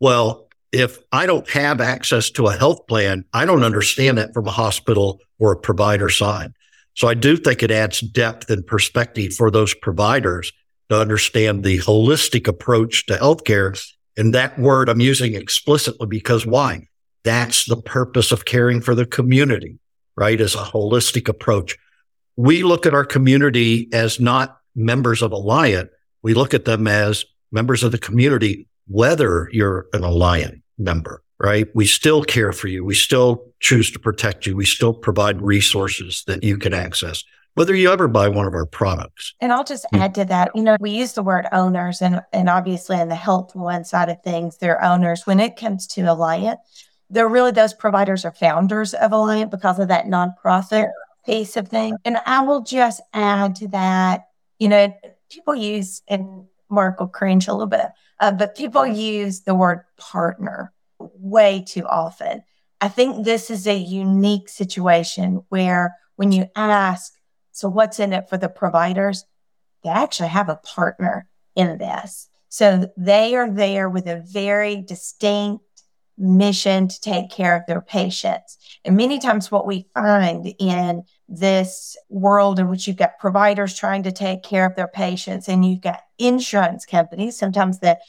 Well, 0.00 0.41
if 0.72 0.98
I 1.12 1.26
don't 1.26 1.48
have 1.50 1.80
access 1.80 2.30
to 2.30 2.46
a 2.46 2.56
health 2.56 2.86
plan, 2.86 3.24
I 3.34 3.44
don't 3.44 3.62
understand 3.62 4.16
that 4.18 4.32
from 4.32 4.46
a 4.46 4.52
hospital 4.52 5.20
or 5.38 5.52
a 5.52 5.56
provider 5.56 6.08
side. 6.08 6.52
So 6.94 7.08
I 7.08 7.14
do 7.14 7.36
think 7.36 7.62
it 7.62 7.70
adds 7.70 8.00
depth 8.00 8.50
and 8.50 8.66
perspective 8.66 9.34
for 9.34 9.50
those 9.50 9.74
providers 9.74 10.50
to 10.88 10.98
understand 10.98 11.62
the 11.62 11.78
holistic 11.78 12.48
approach 12.48 13.06
to 13.06 13.14
healthcare. 13.14 13.78
And 14.16 14.34
that 14.34 14.58
word 14.58 14.88
I'm 14.88 15.00
using 15.00 15.34
explicitly 15.34 16.06
because 16.06 16.46
why? 16.46 16.88
That's 17.22 17.66
the 17.66 17.80
purpose 17.80 18.32
of 18.32 18.46
caring 18.46 18.80
for 18.80 18.94
the 18.94 19.06
community, 19.06 19.78
right? 20.16 20.40
As 20.40 20.54
a 20.54 20.58
holistic 20.58 21.28
approach. 21.28 21.78
We 22.36 22.62
look 22.62 22.86
at 22.86 22.94
our 22.94 23.04
community 23.04 23.88
as 23.92 24.18
not 24.18 24.58
members 24.74 25.22
of 25.22 25.32
Alliant. 25.32 25.88
We 26.22 26.34
look 26.34 26.54
at 26.54 26.64
them 26.64 26.86
as 26.86 27.24
members 27.52 27.82
of 27.82 27.92
the 27.92 27.98
community, 27.98 28.68
whether 28.86 29.48
you're 29.52 29.86
an 29.92 30.00
Alliant 30.00 30.61
member, 30.82 31.22
right? 31.38 31.66
We 31.74 31.86
still 31.86 32.24
care 32.24 32.52
for 32.52 32.68
you. 32.68 32.84
We 32.84 32.94
still 32.94 33.44
choose 33.60 33.90
to 33.92 33.98
protect 33.98 34.46
you. 34.46 34.56
We 34.56 34.66
still 34.66 34.92
provide 34.92 35.40
resources 35.40 36.24
that 36.26 36.42
you 36.42 36.58
can 36.58 36.74
access 36.74 37.24
whether 37.54 37.74
you 37.74 37.90
ever 37.90 38.08
buy 38.08 38.28
one 38.28 38.46
of 38.46 38.54
our 38.54 38.66
products. 38.66 39.34
And 39.40 39.52
I'll 39.52 39.64
just 39.64 39.86
hmm. 39.90 39.96
add 39.96 40.14
to 40.16 40.24
that, 40.26 40.50
you 40.54 40.62
know, 40.62 40.76
we 40.80 40.90
use 40.90 41.12
the 41.12 41.22
word 41.22 41.46
owners 41.52 42.00
and 42.00 42.20
and 42.32 42.48
obviously 42.48 42.98
in 42.98 43.08
the 43.08 43.14
health 43.14 43.54
one 43.54 43.84
side 43.84 44.08
of 44.08 44.22
things, 44.22 44.58
they're 44.58 44.82
owners. 44.82 45.26
When 45.26 45.40
it 45.40 45.56
comes 45.56 45.86
to 45.88 46.02
Alliant, 46.02 46.58
they're 47.10 47.28
really 47.28 47.50
those 47.50 47.74
providers 47.74 48.24
are 48.24 48.32
founders 48.32 48.94
of 48.94 49.10
Alliant 49.10 49.50
because 49.50 49.78
of 49.78 49.88
that 49.88 50.06
nonprofit 50.06 50.90
piece 51.26 51.56
of 51.56 51.68
things. 51.68 51.96
And 52.04 52.16
I 52.26 52.42
will 52.42 52.62
just 52.62 53.00
add 53.12 53.56
to 53.56 53.68
that, 53.68 54.28
you 54.58 54.68
know, 54.68 54.94
people 55.30 55.54
use, 55.54 56.02
and 56.08 56.46
Mark 56.72 56.98
will 56.98 57.08
cringe 57.08 57.46
a 57.46 57.52
little 57.52 57.66
bit, 57.68 57.86
uh, 58.18 58.32
but 58.32 58.56
people 58.56 58.86
use 58.86 59.42
the 59.42 59.54
word 59.54 59.84
partner 59.98 60.72
way 60.98 61.62
too 61.66 61.86
often. 61.86 62.42
I 62.80 62.88
think 62.88 63.24
this 63.24 63.50
is 63.50 63.66
a 63.66 63.76
unique 63.76 64.48
situation 64.48 65.44
where 65.50 65.94
when 66.16 66.32
you 66.32 66.46
ask, 66.56 67.12
so 67.52 67.68
what's 67.68 68.00
in 68.00 68.12
it 68.12 68.28
for 68.28 68.38
the 68.38 68.48
providers? 68.48 69.24
They 69.84 69.90
actually 69.90 70.30
have 70.30 70.48
a 70.48 70.56
partner 70.56 71.28
in 71.54 71.78
this. 71.78 72.28
So 72.48 72.90
they 72.96 73.34
are 73.34 73.50
there 73.50 73.88
with 73.88 74.06
a 74.06 74.22
very 74.26 74.82
distinct 74.82 75.64
mission 76.22 76.88
to 76.88 77.00
take 77.00 77.30
care 77.30 77.56
of 77.56 77.66
their 77.66 77.80
patients. 77.80 78.56
And 78.84 78.96
many 78.96 79.18
times, 79.18 79.50
what 79.50 79.66
we 79.66 79.86
find 79.92 80.54
in 80.58 81.02
this 81.28 81.96
world 82.08 82.58
in 82.58 82.68
which 82.68 82.86
you've 82.86 82.96
got 82.96 83.18
providers 83.18 83.76
trying 83.76 84.04
to 84.04 84.12
take 84.12 84.42
care 84.42 84.66
of 84.66 84.76
their 84.76 84.88
patients 84.88 85.48
and 85.48 85.64
you've 85.64 85.80
got 85.80 86.00
insurance 86.18 86.86
companies, 86.86 87.36
sometimes 87.36 87.80
that 87.80 88.00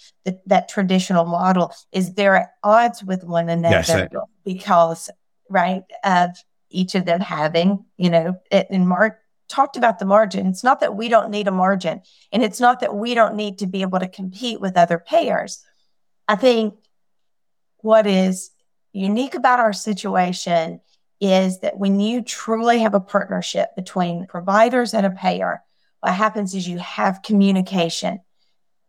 that 0.46 0.70
traditional 0.70 1.25
model 1.25 1.74
is 1.91 2.13
they're 2.13 2.36
at 2.36 2.53
odds 2.63 3.03
with 3.03 3.24
one 3.24 3.50
another 3.50 4.10
yes, 4.12 4.25
because, 4.46 5.10
right, 5.50 5.84
of 6.03 6.29
each 6.70 6.96
of 6.96 7.05
them 7.05 7.20
having, 7.20 7.86
you 7.98 8.10
know, 8.10 8.36
it, 8.51 8.67
and 8.70 8.88
Mark 8.88 9.20
talked 9.48 9.77
about 9.77 10.00
the 10.00 10.05
margin. 10.05 10.48
It's 10.48 10.63
not 10.63 10.79
that 10.79 10.96
we 10.96 11.10
don't 11.10 11.29
need 11.29 11.48
a 11.48 11.51
margin, 11.51 12.01
and 12.32 12.43
it's 12.43 12.60
not 12.60 12.79
that 12.82 12.96
we 12.96 13.13
don't 13.13 13.36
need 13.36 13.60
to 13.60 13.67
be 13.67 13.82
able 13.82 14.00
to 14.00 14.08
compete 14.08 14.60
with 14.60 14.77
other 14.77 14.98
payers. 14.98 15.63
I 16.27 16.36
think 16.36 16.75
what 17.84 18.08
is 18.08 18.50
unique 18.94 19.36
about 19.36 19.60
our 19.60 19.74
situation 19.74 20.79
is 21.20 21.60
that 21.60 21.77
when 21.77 22.00
you 22.00 22.22
truly 22.22 22.79
have 22.79 22.94
a 22.94 23.00
partnership 23.00 23.75
between 23.75 24.25
providers 24.25 24.94
and 24.94 25.05
a 25.05 25.12
payer, 25.12 25.62
what 26.00 26.14
happens 26.14 26.55
is 26.55 26.68
you 26.68 26.79
have 26.79 27.24
communication. 27.24 28.22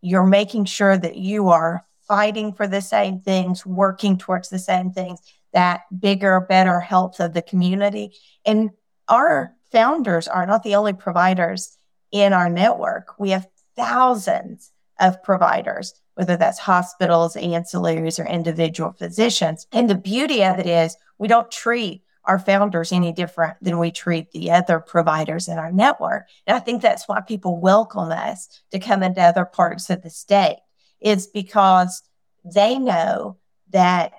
You're 0.00 0.26
making 0.26 0.66
sure 0.66 0.96
that 0.96 1.16
you 1.16 1.48
are 1.48 1.84
fighting 2.06 2.52
for 2.52 2.68
the 2.68 2.80
same 2.80 3.20
things, 3.20 3.66
working 3.66 4.16
towards 4.16 4.48
the 4.48 4.58
same 4.60 4.92
things, 4.92 5.20
that 5.52 5.82
bigger, 5.98 6.40
better 6.40 6.78
health 6.78 7.18
of 7.18 7.34
the 7.34 7.42
community. 7.42 8.14
And 8.44 8.70
our 9.08 9.54
founders 9.72 10.28
are 10.28 10.46
not 10.46 10.62
the 10.62 10.76
only 10.76 10.92
providers 10.92 11.76
in 12.12 12.32
our 12.32 12.48
network. 12.48 13.18
We 13.18 13.30
have 13.30 13.48
thousands 13.76 14.70
of 15.00 15.22
providers 15.24 15.94
whether 16.14 16.36
that's 16.36 16.58
hospitals, 16.58 17.36
ancillaries, 17.36 18.18
or 18.18 18.26
individual 18.26 18.92
physicians. 18.92 19.66
And 19.72 19.88
the 19.88 19.94
beauty 19.94 20.44
of 20.44 20.58
it 20.58 20.66
is 20.66 20.96
we 21.18 21.28
don't 21.28 21.50
treat 21.50 22.02
our 22.24 22.38
founders 22.38 22.92
any 22.92 23.12
different 23.12 23.56
than 23.60 23.78
we 23.78 23.90
treat 23.90 24.30
the 24.32 24.50
other 24.50 24.80
providers 24.80 25.48
in 25.48 25.58
our 25.58 25.70
network. 25.70 26.26
And 26.46 26.56
I 26.56 26.60
think 26.60 26.80
that's 26.80 27.06
why 27.06 27.20
people 27.20 27.60
welcome 27.60 28.10
us 28.10 28.62
to 28.70 28.78
come 28.78 29.02
into 29.02 29.20
other 29.20 29.44
parts 29.44 29.90
of 29.90 30.02
the 30.02 30.10
state. 30.10 30.60
It's 31.00 31.26
because 31.26 32.02
they 32.44 32.78
know 32.78 33.36
that 33.70 34.12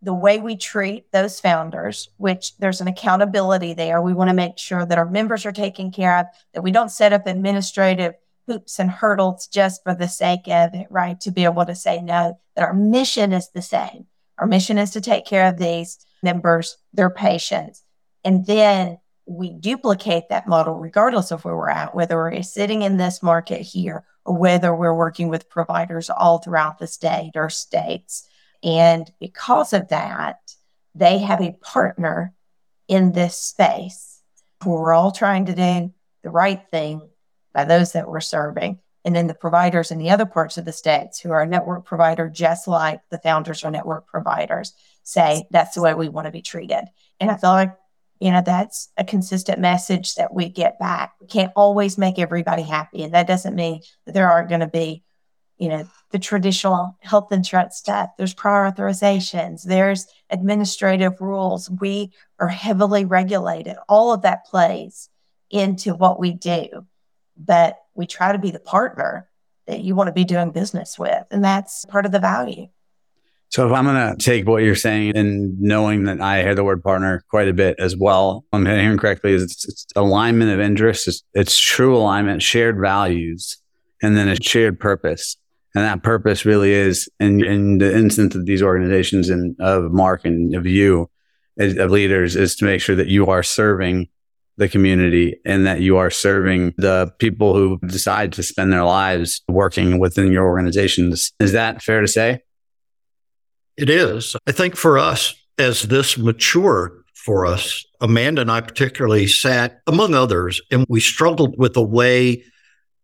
the 0.00 0.12
way 0.12 0.40
we 0.40 0.56
treat 0.56 1.12
those 1.12 1.38
founders, 1.38 2.08
which 2.16 2.56
there's 2.58 2.80
an 2.80 2.88
accountability 2.88 3.74
there, 3.74 4.02
we 4.02 4.12
want 4.12 4.28
to 4.28 4.34
make 4.34 4.58
sure 4.58 4.84
that 4.84 4.98
our 4.98 5.08
members 5.08 5.46
are 5.46 5.52
taken 5.52 5.92
care 5.92 6.18
of, 6.18 6.26
that 6.54 6.62
we 6.62 6.72
don't 6.72 6.90
set 6.90 7.12
up 7.12 7.28
administrative 7.28 8.14
hoops 8.46 8.78
and 8.78 8.90
hurdles 8.90 9.46
just 9.46 9.82
for 9.82 9.94
the 9.94 10.08
sake 10.08 10.48
of 10.48 10.74
it, 10.74 10.86
right? 10.90 11.20
To 11.20 11.30
be 11.30 11.44
able 11.44 11.64
to 11.66 11.74
say 11.74 12.00
no, 12.00 12.38
that 12.56 12.64
our 12.64 12.74
mission 12.74 13.32
is 13.32 13.50
the 13.50 13.62
same. 13.62 14.06
Our 14.38 14.46
mission 14.46 14.78
is 14.78 14.90
to 14.92 15.00
take 15.00 15.26
care 15.26 15.48
of 15.48 15.58
these 15.58 16.04
members, 16.22 16.76
their 16.92 17.10
patients. 17.10 17.82
And 18.24 18.46
then 18.46 18.98
we 19.26 19.52
duplicate 19.52 20.28
that 20.28 20.48
model 20.48 20.74
regardless 20.74 21.30
of 21.30 21.44
where 21.44 21.56
we're 21.56 21.68
at, 21.68 21.94
whether 21.94 22.16
we're 22.16 22.42
sitting 22.42 22.82
in 22.82 22.96
this 22.96 23.22
market 23.22 23.60
here 23.60 24.04
or 24.24 24.36
whether 24.36 24.74
we're 24.74 24.94
working 24.94 25.28
with 25.28 25.48
providers 25.48 26.10
all 26.10 26.38
throughout 26.38 26.78
the 26.78 26.86
state 26.86 27.32
or 27.34 27.48
states. 27.50 28.28
And 28.62 29.10
because 29.20 29.72
of 29.72 29.88
that, 29.88 30.38
they 30.94 31.18
have 31.18 31.40
a 31.40 31.56
partner 31.60 32.34
in 32.88 33.12
this 33.12 33.36
space. 33.36 34.20
We're 34.64 34.92
all 34.92 35.12
trying 35.12 35.46
to 35.46 35.54
do 35.54 35.92
the 36.22 36.30
right 36.30 36.62
thing 36.70 37.08
by 37.52 37.64
those 37.64 37.92
that 37.92 38.08
we're 38.08 38.20
serving. 38.20 38.78
And 39.04 39.16
then 39.16 39.26
the 39.26 39.34
providers 39.34 39.90
in 39.90 39.98
the 39.98 40.10
other 40.10 40.26
parts 40.26 40.58
of 40.58 40.64
the 40.64 40.72
states 40.72 41.18
who 41.18 41.32
are 41.32 41.42
a 41.42 41.46
network 41.46 41.84
provider, 41.84 42.28
just 42.28 42.68
like 42.68 43.00
the 43.10 43.18
founders 43.18 43.64
are 43.64 43.70
network 43.70 44.06
providers, 44.06 44.74
say 45.02 45.44
that's 45.50 45.74
the 45.74 45.82
way 45.82 45.94
we 45.94 46.08
want 46.08 46.26
to 46.26 46.32
be 46.32 46.42
treated. 46.42 46.84
And 47.18 47.30
I 47.30 47.36
feel 47.36 47.50
like, 47.50 47.74
you 48.20 48.30
know, 48.30 48.42
that's 48.44 48.90
a 48.96 49.04
consistent 49.04 49.58
message 49.58 50.14
that 50.14 50.32
we 50.32 50.48
get 50.48 50.78
back. 50.78 51.14
We 51.20 51.26
can't 51.26 51.52
always 51.56 51.98
make 51.98 52.18
everybody 52.18 52.62
happy. 52.62 53.02
And 53.02 53.14
that 53.14 53.26
doesn't 53.26 53.56
mean 53.56 53.80
that 54.06 54.14
there 54.14 54.30
aren't 54.30 54.48
going 54.48 54.60
to 54.60 54.68
be, 54.68 55.02
you 55.58 55.68
know, 55.68 55.88
the 56.10 56.20
traditional 56.20 56.96
health 57.00 57.32
insurance 57.32 57.76
stuff. 57.76 58.10
There's 58.16 58.34
prior 58.34 58.70
authorizations, 58.70 59.64
there's 59.64 60.06
administrative 60.30 61.20
rules. 61.20 61.68
We 61.68 62.12
are 62.38 62.48
heavily 62.48 63.04
regulated. 63.04 63.76
All 63.88 64.12
of 64.12 64.22
that 64.22 64.46
plays 64.46 65.08
into 65.50 65.94
what 65.94 66.20
we 66.20 66.32
do 66.32 66.86
but 67.36 67.78
we 67.94 68.06
try 68.06 68.32
to 68.32 68.38
be 68.38 68.50
the 68.50 68.60
partner 68.60 69.28
that 69.66 69.80
you 69.80 69.94
want 69.94 70.08
to 70.08 70.12
be 70.12 70.24
doing 70.24 70.50
business 70.50 70.98
with. 70.98 71.24
And 71.30 71.44
that's 71.44 71.84
part 71.86 72.06
of 72.06 72.12
the 72.12 72.18
value. 72.18 72.68
So 73.48 73.66
if 73.66 73.72
I'm 73.72 73.84
going 73.84 74.16
to 74.16 74.16
take 74.16 74.48
what 74.48 74.62
you're 74.62 74.74
saying 74.74 75.14
and 75.14 75.60
knowing 75.60 76.04
that 76.04 76.22
I 76.22 76.42
hear 76.42 76.54
the 76.54 76.64
word 76.64 76.82
partner 76.82 77.22
quite 77.28 77.48
a 77.48 77.52
bit 77.52 77.76
as 77.78 77.94
well, 77.94 78.46
I'm 78.50 78.64
hearing 78.64 78.96
correctly 78.96 79.32
is 79.32 79.42
it's, 79.42 79.68
it's 79.68 79.86
alignment 79.94 80.50
of 80.50 80.58
interests. 80.58 81.06
It's, 81.06 81.22
it's, 81.34 81.60
true 81.60 81.94
alignment, 81.94 82.40
shared 82.40 82.80
values, 82.80 83.58
and 84.02 84.16
then 84.16 84.28
a 84.28 84.36
shared 84.36 84.80
purpose. 84.80 85.36
And 85.74 85.84
that 85.84 86.02
purpose 86.02 86.46
really 86.46 86.72
is 86.72 87.10
in, 87.20 87.44
in 87.44 87.76
the 87.76 87.94
instance 87.94 88.34
of 88.34 88.46
these 88.46 88.62
organizations 88.62 89.28
and 89.28 89.54
of 89.60 89.92
Mark 89.92 90.24
and 90.24 90.54
of 90.54 90.66
you 90.66 91.10
as 91.58 91.76
of 91.76 91.90
leaders 91.90 92.36
is 92.36 92.56
to 92.56 92.64
make 92.64 92.80
sure 92.80 92.96
that 92.96 93.08
you 93.08 93.26
are 93.26 93.42
serving 93.42 94.08
the 94.56 94.68
community 94.68 95.40
and 95.44 95.66
that 95.66 95.80
you 95.80 95.96
are 95.96 96.10
serving 96.10 96.74
the 96.76 97.12
people 97.18 97.54
who 97.54 97.78
decide 97.86 98.32
to 98.34 98.42
spend 98.42 98.72
their 98.72 98.84
lives 98.84 99.42
working 99.48 99.98
within 99.98 100.30
your 100.30 100.46
organizations. 100.46 101.32
Is 101.40 101.52
that 101.52 101.82
fair 101.82 102.00
to 102.00 102.08
say? 102.08 102.40
It 103.76 103.88
is. 103.88 104.36
I 104.46 104.52
think 104.52 104.76
for 104.76 104.98
us, 104.98 105.34
as 105.58 105.82
this 105.82 106.18
matured 106.18 107.02
for 107.14 107.46
us, 107.46 107.84
Amanda 108.00 108.42
and 108.42 108.50
I 108.50 108.60
particularly 108.60 109.26
sat 109.26 109.80
among 109.86 110.14
others, 110.14 110.60
and 110.70 110.84
we 110.88 111.00
struggled 111.00 111.56
with 111.56 111.76
a 111.76 111.82
way 111.82 112.44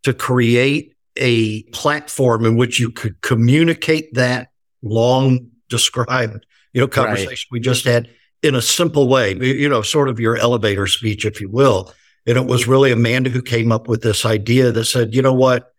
to 0.03 0.13
create 0.13 0.95
a 1.17 1.63
platform 1.65 2.45
in 2.45 2.57
which 2.57 2.79
you 2.79 2.91
could 2.91 3.21
communicate 3.23 4.15
that 4.15 4.49
long 4.83 5.51
described, 5.69 6.47
you 6.73 6.81
know, 6.81 6.89
conversation 6.89 7.31
right. 7.31 7.45
we 7.51 7.61
just 7.61 7.85
had 7.85 8.09
in 8.43 8.55
a 8.55 8.63
simple 8.63 9.09
way, 9.09 9.35
you 9.35 9.69
know, 9.69 9.83
sort 9.83 10.09
of 10.09 10.21
your 10.21 10.37
elevator 10.37 10.87
speech, 10.87 11.25
if 11.25 11.41
you 11.41 11.49
will, 11.49 11.93
And 12.27 12.37
it 12.37 12.47
was 12.47 12.69
really 12.69 12.93
Amanda 12.93 13.31
who 13.31 13.43
came 13.43 13.73
up 13.73 13.89
with 13.89 14.03
this 14.03 14.25
idea 14.25 14.71
that 14.71 14.85
said, 14.85 15.15
you 15.15 15.23
know 15.23 15.35
what? 15.35 15.73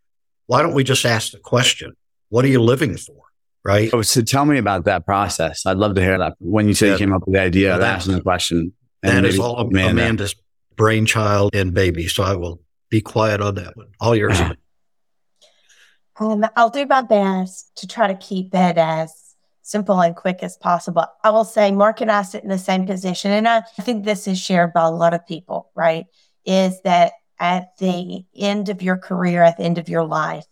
Why 0.48 0.62
don't 0.62 0.74
we 0.74 0.84
just 0.84 1.06
ask 1.06 1.32
the 1.32 1.39
question? 1.39 1.95
What 2.30 2.43
are 2.43 2.50
you 2.50 2.62
living 2.62 2.98
for? 2.98 3.15
Right. 3.63 3.93
Oh, 3.93 4.02
so 4.02 4.22
tell 4.22 4.45
me 4.45 4.58
about 4.58 4.86
that 4.86 5.06
process. 5.06 5.65
I'd 5.65 5.78
love 5.78 5.95
to 5.95 6.02
hear 6.02 6.17
that. 6.17 6.34
When 6.39 6.67
you 6.67 6.74
say 6.74 6.88
yeah. 6.88 6.93
you 6.93 7.00
came 7.00 7.13
up 7.13 7.26
with 7.26 7.36
the 7.36 7.41
idea 7.41 7.76
of 7.76 7.82
asking 7.82 8.15
the 8.15 8.22
question. 8.22 8.74
That 9.04 9.26
is 9.26 9.39
all 9.39 9.58
Amanda. 9.58 9.91
Amanda's 9.91 10.36
brainchild 10.76 11.54
and 11.54 11.74
baby. 11.74 12.08
So 12.08 12.24
I 12.24 12.36
will 12.36 12.62
be 12.89 13.02
quiet 13.02 13.41
on 13.41 13.56
that 13.56 13.78
one. 13.78 13.88
All 14.00 14.15
yours. 14.15 14.39
um, 16.19 16.45
I'll 16.56 16.69
do 16.69 16.86
my 16.86 17.02
best 17.02 17.72
to 17.78 17.88
try 17.88 18.08
to 18.08 18.15
keep 18.15 18.54
it 18.54 18.78
as 18.78 19.29
simple 19.69 20.01
and 20.01 20.15
quick 20.15 20.39
as 20.41 20.58
possible. 20.58 21.05
I 21.23 21.29
will 21.29 21.43
say 21.43 21.71
Mark 21.71 22.01
and 22.01 22.12
I 22.12 22.23
sit 22.23 22.41
in 22.41 22.49
the 22.49 22.58
same 22.58 22.88
position. 22.88 23.29
And 23.29 23.47
I 23.47 23.62
think 23.82 24.03
this 24.03 24.27
is 24.27 24.39
shared 24.39 24.73
by 24.73 24.86
a 24.86 24.91
lot 24.91 25.13
of 25.13 25.27
people, 25.27 25.69
right? 25.75 26.08
Is 26.43 26.82
that 26.82 27.13
at 27.39 27.77
the 27.77 28.25
end 28.36 28.69
of 28.69 28.82
your 28.82 28.97
career, 28.97 29.43
at 29.43 29.58
the 29.58 29.63
end 29.63 29.77
of 29.77 29.88
your 29.88 30.03
life, 30.03 30.45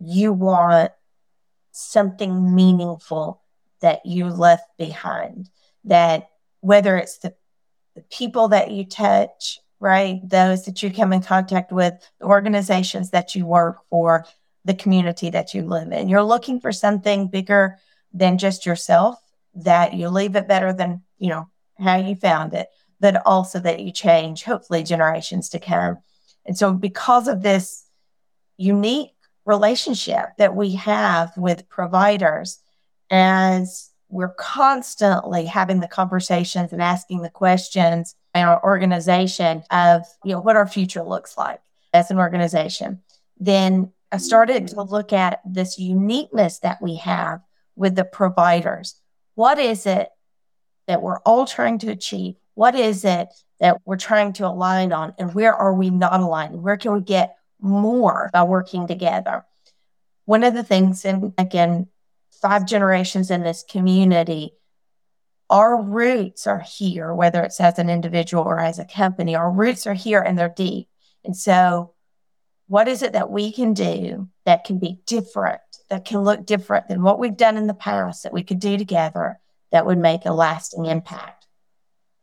you 0.00 0.32
want 0.32 0.92
something 1.72 2.54
meaningful 2.54 3.42
that 3.80 4.06
you 4.06 4.26
left 4.26 4.68
behind. 4.78 5.50
That 5.84 6.28
whether 6.60 6.96
it's 6.96 7.18
the, 7.18 7.34
the 7.96 8.02
people 8.02 8.48
that 8.48 8.70
you 8.70 8.84
touch, 8.84 9.58
right? 9.80 10.20
Those 10.22 10.66
that 10.66 10.80
you 10.80 10.92
come 10.92 11.12
in 11.12 11.22
contact 11.22 11.72
with, 11.72 11.94
the 12.20 12.26
organizations 12.26 13.10
that 13.10 13.34
you 13.34 13.46
work 13.46 13.78
for, 13.90 14.26
the 14.64 14.74
community 14.74 15.30
that 15.30 15.54
you 15.54 15.62
live 15.62 15.90
in. 15.90 16.08
You're 16.08 16.22
looking 16.22 16.60
for 16.60 16.70
something 16.70 17.26
bigger 17.26 17.78
than 18.12 18.38
just 18.38 18.66
yourself, 18.66 19.16
that 19.54 19.94
you 19.94 20.08
leave 20.08 20.36
it 20.36 20.48
better 20.48 20.72
than, 20.72 21.02
you 21.18 21.28
know, 21.28 21.48
how 21.78 21.96
you 21.96 22.14
found 22.14 22.54
it, 22.54 22.68
but 23.00 23.22
also 23.26 23.58
that 23.60 23.80
you 23.80 23.92
change, 23.92 24.44
hopefully, 24.44 24.82
generations 24.82 25.48
to 25.50 25.58
come. 25.58 25.98
And 26.46 26.56
so, 26.56 26.72
because 26.72 27.28
of 27.28 27.42
this 27.42 27.86
unique 28.56 29.12
relationship 29.44 30.30
that 30.38 30.54
we 30.54 30.74
have 30.76 31.32
with 31.36 31.68
providers, 31.68 32.60
as 33.10 33.90
we're 34.08 34.34
constantly 34.34 35.46
having 35.46 35.80
the 35.80 35.88
conversations 35.88 36.72
and 36.72 36.82
asking 36.82 37.22
the 37.22 37.30
questions 37.30 38.14
in 38.34 38.42
our 38.42 38.62
organization 38.62 39.62
of, 39.70 40.02
you 40.24 40.32
know, 40.32 40.40
what 40.40 40.56
our 40.56 40.66
future 40.66 41.02
looks 41.02 41.38
like 41.38 41.60
as 41.92 42.10
an 42.10 42.18
organization, 42.18 43.00
then 43.38 43.92
I 44.12 44.18
started 44.18 44.68
to 44.68 44.82
look 44.82 45.12
at 45.12 45.40
this 45.44 45.78
uniqueness 45.78 46.58
that 46.60 46.82
we 46.82 46.96
have 46.96 47.40
with 47.80 47.96
the 47.96 48.04
providers. 48.04 48.94
What 49.36 49.58
is 49.58 49.86
it 49.86 50.10
that 50.86 51.00
we're 51.00 51.20
all 51.20 51.46
trying 51.46 51.78
to 51.78 51.90
achieve? 51.90 52.34
What 52.52 52.74
is 52.74 53.06
it 53.06 53.28
that 53.58 53.80
we're 53.86 53.96
trying 53.96 54.34
to 54.34 54.46
align 54.46 54.92
on? 54.92 55.14
And 55.18 55.34
where 55.34 55.54
are 55.54 55.72
we 55.72 55.88
not 55.88 56.20
aligned? 56.20 56.62
Where 56.62 56.76
can 56.76 56.92
we 56.92 57.00
get 57.00 57.36
more 57.58 58.28
by 58.34 58.42
working 58.42 58.86
together? 58.86 59.46
One 60.26 60.44
of 60.44 60.52
the 60.52 60.62
things, 60.62 61.06
and 61.06 61.32
again, 61.38 61.86
five 62.42 62.66
generations 62.66 63.30
in 63.30 63.42
this 63.42 63.64
community, 63.66 64.52
our 65.48 65.80
roots 65.80 66.46
are 66.46 66.60
here, 66.60 67.14
whether 67.14 67.42
it's 67.42 67.60
as 67.60 67.78
an 67.78 67.88
individual 67.88 68.44
or 68.44 68.60
as 68.60 68.78
a 68.78 68.84
company, 68.84 69.34
our 69.34 69.50
roots 69.50 69.86
are 69.86 69.94
here 69.94 70.20
and 70.20 70.38
they're 70.38 70.52
deep. 70.54 70.86
And 71.24 71.34
so, 71.34 71.94
what 72.68 72.88
is 72.88 73.02
it 73.02 73.14
that 73.14 73.30
we 73.30 73.50
can 73.50 73.72
do 73.72 74.28
that 74.44 74.64
can 74.64 74.78
be 74.78 75.00
different 75.06 75.60
that 75.90 76.04
can 76.04 76.20
look 76.20 76.46
different 76.46 76.88
than 76.88 77.02
what 77.02 77.18
we've 77.18 77.36
done 77.36 77.56
in 77.56 77.66
the 77.66 77.74
past 77.74 78.22
that 78.22 78.32
we 78.32 78.42
could 78.42 78.60
do 78.60 78.78
together 78.78 79.38
that 79.72 79.84
would 79.84 79.98
make 79.98 80.24
a 80.24 80.32
lasting 80.32 80.86
impact. 80.86 81.46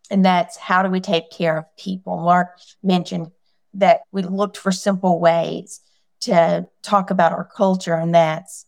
And 0.10 0.26
that's 0.26 0.58
how 0.58 0.84
do 0.84 0.90
we 0.90 1.02
take 1.02 1.30
care 1.30 1.58
of 1.58 1.78
people? 1.78 2.18
Mark 2.18 2.60
mentioned 2.82 3.32
that 3.74 4.02
we 4.12 4.24
looked 4.24 4.58
for 4.58 4.72
simple 4.72 5.20
ways 5.20 5.82
to 6.22 6.68
talk 6.82 7.12
about 7.12 7.34
our 7.34 7.44
culture, 7.44 7.94
and 7.94 8.16
that's 8.16 8.66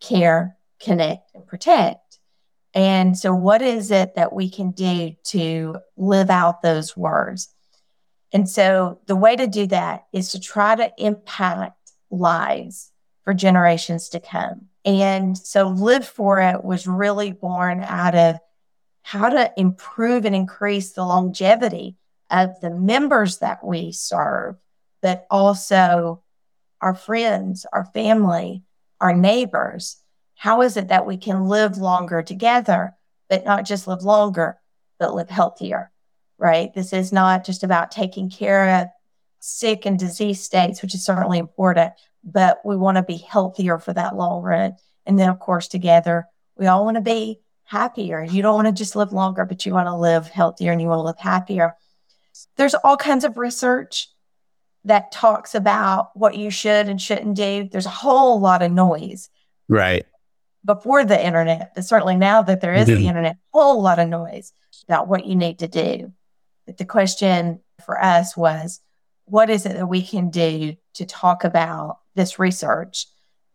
care, 0.00 0.56
connect, 0.80 1.34
and 1.34 1.46
protect. 1.46 2.18
And 2.74 3.16
so, 3.16 3.34
what 3.34 3.62
is 3.62 3.90
it 3.90 4.14
that 4.16 4.32
we 4.32 4.50
can 4.50 4.72
do 4.72 5.14
to 5.24 5.76
live 5.96 6.28
out 6.28 6.60
those 6.60 6.96
words? 6.96 7.48
And 8.32 8.48
so, 8.48 9.00
the 9.06 9.16
way 9.16 9.36
to 9.36 9.46
do 9.46 9.66
that 9.68 10.04
is 10.12 10.30
to 10.32 10.40
try 10.40 10.76
to 10.76 10.92
impact 10.98 11.92
lives 12.10 12.92
for 13.24 13.34
generations 13.34 14.08
to 14.10 14.20
come. 14.20 14.66
And 14.84 15.36
so 15.36 15.68
Live 15.68 16.06
For 16.06 16.40
It 16.40 16.62
was 16.62 16.86
really 16.86 17.32
born 17.32 17.82
out 17.82 18.14
of 18.14 18.36
how 19.02 19.28
to 19.28 19.52
improve 19.56 20.24
and 20.24 20.34
increase 20.34 20.92
the 20.92 21.04
longevity 21.04 21.96
of 22.30 22.60
the 22.60 22.70
members 22.70 23.38
that 23.38 23.64
we 23.64 23.92
serve, 23.92 24.56
but 25.02 25.26
also 25.30 26.22
our 26.80 26.94
friends, 26.94 27.66
our 27.72 27.84
family, 27.86 28.62
our 29.00 29.14
neighbors. 29.14 29.96
How 30.34 30.62
is 30.62 30.76
it 30.76 30.88
that 30.88 31.06
we 31.06 31.16
can 31.16 31.46
live 31.46 31.78
longer 31.78 32.22
together, 32.22 32.94
but 33.28 33.44
not 33.44 33.64
just 33.64 33.86
live 33.86 34.02
longer, 34.02 34.58
but 34.98 35.14
live 35.14 35.30
healthier, 35.30 35.90
right? 36.38 36.72
This 36.74 36.92
is 36.92 37.12
not 37.12 37.44
just 37.44 37.62
about 37.62 37.90
taking 37.90 38.30
care 38.30 38.82
of 38.82 38.88
sick 39.40 39.86
and 39.86 39.98
disease 39.98 40.42
states, 40.42 40.82
which 40.82 40.94
is 40.94 41.04
certainly 41.04 41.38
important, 41.38 41.92
but 42.24 42.60
we 42.64 42.76
want 42.76 42.96
to 42.96 43.02
be 43.02 43.18
healthier 43.18 43.78
for 43.78 43.92
that 43.92 44.16
long 44.16 44.42
run. 44.42 44.74
And 45.06 45.18
then, 45.18 45.28
of 45.28 45.38
course, 45.38 45.68
together, 45.68 46.26
we 46.56 46.66
all 46.66 46.84
want 46.84 46.96
to 46.96 47.02
be 47.02 47.40
happier. 47.64 48.22
You 48.22 48.42
don't 48.42 48.54
want 48.54 48.68
to 48.68 48.72
just 48.72 48.96
live 48.96 49.12
longer, 49.12 49.44
but 49.44 49.66
you 49.66 49.72
want 49.72 49.88
to 49.88 49.96
live 49.96 50.28
healthier 50.28 50.72
and 50.72 50.80
you 50.80 50.88
want 50.88 50.98
to 50.98 51.02
live 51.02 51.18
happier. 51.18 51.74
There's 52.56 52.74
all 52.74 52.96
kinds 52.96 53.24
of 53.24 53.36
research 53.36 54.08
that 54.84 55.12
talks 55.12 55.54
about 55.54 56.10
what 56.14 56.36
you 56.36 56.50
should 56.50 56.88
and 56.88 57.00
shouldn't 57.00 57.36
do. 57.36 57.68
There's 57.70 57.86
a 57.86 57.90
whole 57.90 58.40
lot 58.40 58.62
of 58.62 58.70
noise. 58.72 59.30
Right. 59.68 60.06
Before 60.64 61.04
the 61.04 61.24
internet, 61.24 61.72
but 61.74 61.84
certainly 61.84 62.16
now 62.16 62.42
that 62.42 62.60
there 62.60 62.74
is 62.74 62.86
the 62.86 62.94
mm-hmm. 62.94 63.06
internet, 63.06 63.36
a 63.36 63.58
whole 63.58 63.82
lot 63.82 63.98
of 63.98 64.08
noise 64.08 64.52
about 64.88 65.08
what 65.08 65.26
you 65.26 65.36
need 65.36 65.58
to 65.58 65.68
do. 65.68 66.12
But 66.66 66.78
the 66.78 66.84
question 66.84 67.60
for 67.84 68.02
us 68.02 68.36
was, 68.36 68.80
what 69.26 69.50
is 69.50 69.66
it 69.66 69.74
that 69.74 69.86
we 69.86 70.02
can 70.02 70.30
do 70.30 70.76
to 70.94 71.06
talk 71.06 71.44
about 71.44 71.98
this 72.14 72.38
research, 72.38 73.06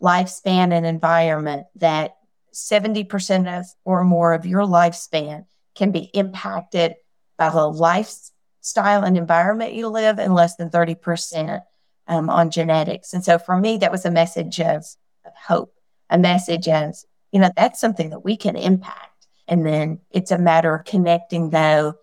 lifespan 0.01 0.71
and 0.71 0.85
environment, 0.85 1.67
that 1.75 2.15
70% 2.53 3.59
of 3.59 3.65
or 3.85 4.03
more 4.03 4.33
of 4.33 4.45
your 4.45 4.63
lifespan 4.63 5.45
can 5.75 5.91
be 5.91 6.09
impacted 6.13 6.95
by 7.37 7.49
the 7.49 7.67
lifestyle 7.67 9.03
and 9.03 9.17
environment 9.17 9.73
you 9.73 9.87
live, 9.87 10.19
and 10.19 10.33
less 10.33 10.55
than 10.57 10.69
30% 10.69 11.61
um, 12.07 12.29
on 12.29 12.51
genetics. 12.51 13.13
And 13.13 13.23
so 13.23 13.39
for 13.39 13.57
me, 13.57 13.77
that 13.77 13.91
was 13.91 14.05
a 14.05 14.11
message 14.11 14.59
of, 14.59 14.85
of 15.25 15.33
hope, 15.47 15.73
a 16.09 16.17
message 16.17 16.67
of, 16.67 16.95
you 17.31 17.39
know, 17.39 17.51
that's 17.55 17.79
something 17.79 18.09
that 18.09 18.25
we 18.25 18.35
can 18.35 18.55
impact. 18.55 19.27
And 19.47 19.65
then 19.65 19.99
it's 20.11 20.31
a 20.31 20.37
matter 20.37 20.75
of 20.75 20.85
connecting, 20.85 21.49
though, 21.49 21.95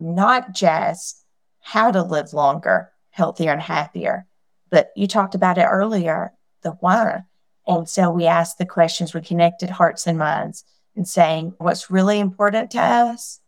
not 0.00 0.52
just 0.52 1.24
how 1.60 1.90
to 1.90 2.02
live 2.02 2.32
longer, 2.32 2.90
healthier, 3.10 3.52
and 3.52 3.62
happier, 3.62 4.26
but 4.70 4.90
you 4.96 5.06
talked 5.06 5.34
about 5.34 5.58
it 5.58 5.62
earlier, 5.64 6.32
the 6.62 6.72
why. 6.80 7.24
And 7.66 7.88
so 7.88 8.10
we 8.10 8.26
asked 8.26 8.58
the 8.58 8.66
questions, 8.66 9.12
we 9.12 9.20
connected 9.20 9.70
hearts 9.70 10.06
and 10.06 10.18
minds 10.18 10.64
and 10.96 11.06
saying 11.06 11.54
what's 11.58 11.90
really 11.90 12.18
important 12.18 12.70
to 12.72 12.80
us 12.80 13.40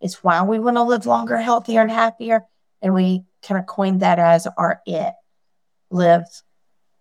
is 0.00 0.22
why 0.24 0.42
we 0.42 0.58
want 0.58 0.76
to 0.76 0.82
live 0.82 1.06
longer, 1.06 1.36
healthier, 1.36 1.82
and 1.82 1.90
happier. 1.90 2.44
And 2.80 2.94
we 2.94 3.24
kind 3.42 3.58
of 3.60 3.66
coined 3.66 4.00
that 4.00 4.18
as 4.18 4.46
our 4.56 4.80
it, 4.86 5.12
live 5.90 6.24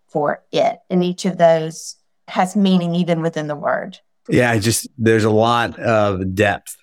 for 0.07 0.43
it. 0.51 0.79
And 0.89 1.03
each 1.03 1.25
of 1.25 1.37
those 1.37 1.95
has 2.27 2.55
meaning 2.55 2.95
even 2.95 3.21
within 3.21 3.47
the 3.47 3.55
word. 3.55 3.99
Yeah, 4.27 4.51
I 4.51 4.59
just, 4.59 4.87
there's 4.97 5.23
a 5.23 5.29
lot 5.29 5.79
of 5.79 6.35
depth 6.35 6.75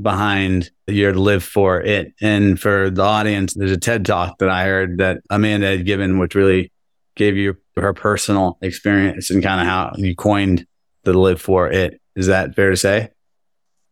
behind 0.00 0.70
your 0.86 1.14
live 1.14 1.44
for 1.44 1.80
it. 1.80 2.12
And 2.20 2.60
for 2.60 2.90
the 2.90 3.02
audience, 3.02 3.54
there's 3.54 3.72
a 3.72 3.78
TED 3.78 4.04
talk 4.04 4.38
that 4.38 4.48
I 4.48 4.64
heard 4.64 4.98
that 4.98 5.20
Amanda 5.30 5.68
had 5.68 5.86
given, 5.86 6.18
which 6.18 6.34
really 6.34 6.72
gave 7.16 7.36
you 7.36 7.56
her 7.76 7.92
personal 7.92 8.58
experience 8.60 9.30
and 9.30 9.42
kind 9.42 9.60
of 9.60 9.66
how 9.66 9.92
you 9.96 10.14
coined 10.14 10.66
the 11.04 11.12
live 11.12 11.40
for 11.40 11.70
it. 11.70 12.00
Is 12.16 12.26
that 12.26 12.54
fair 12.54 12.70
to 12.70 12.76
say? 12.76 13.10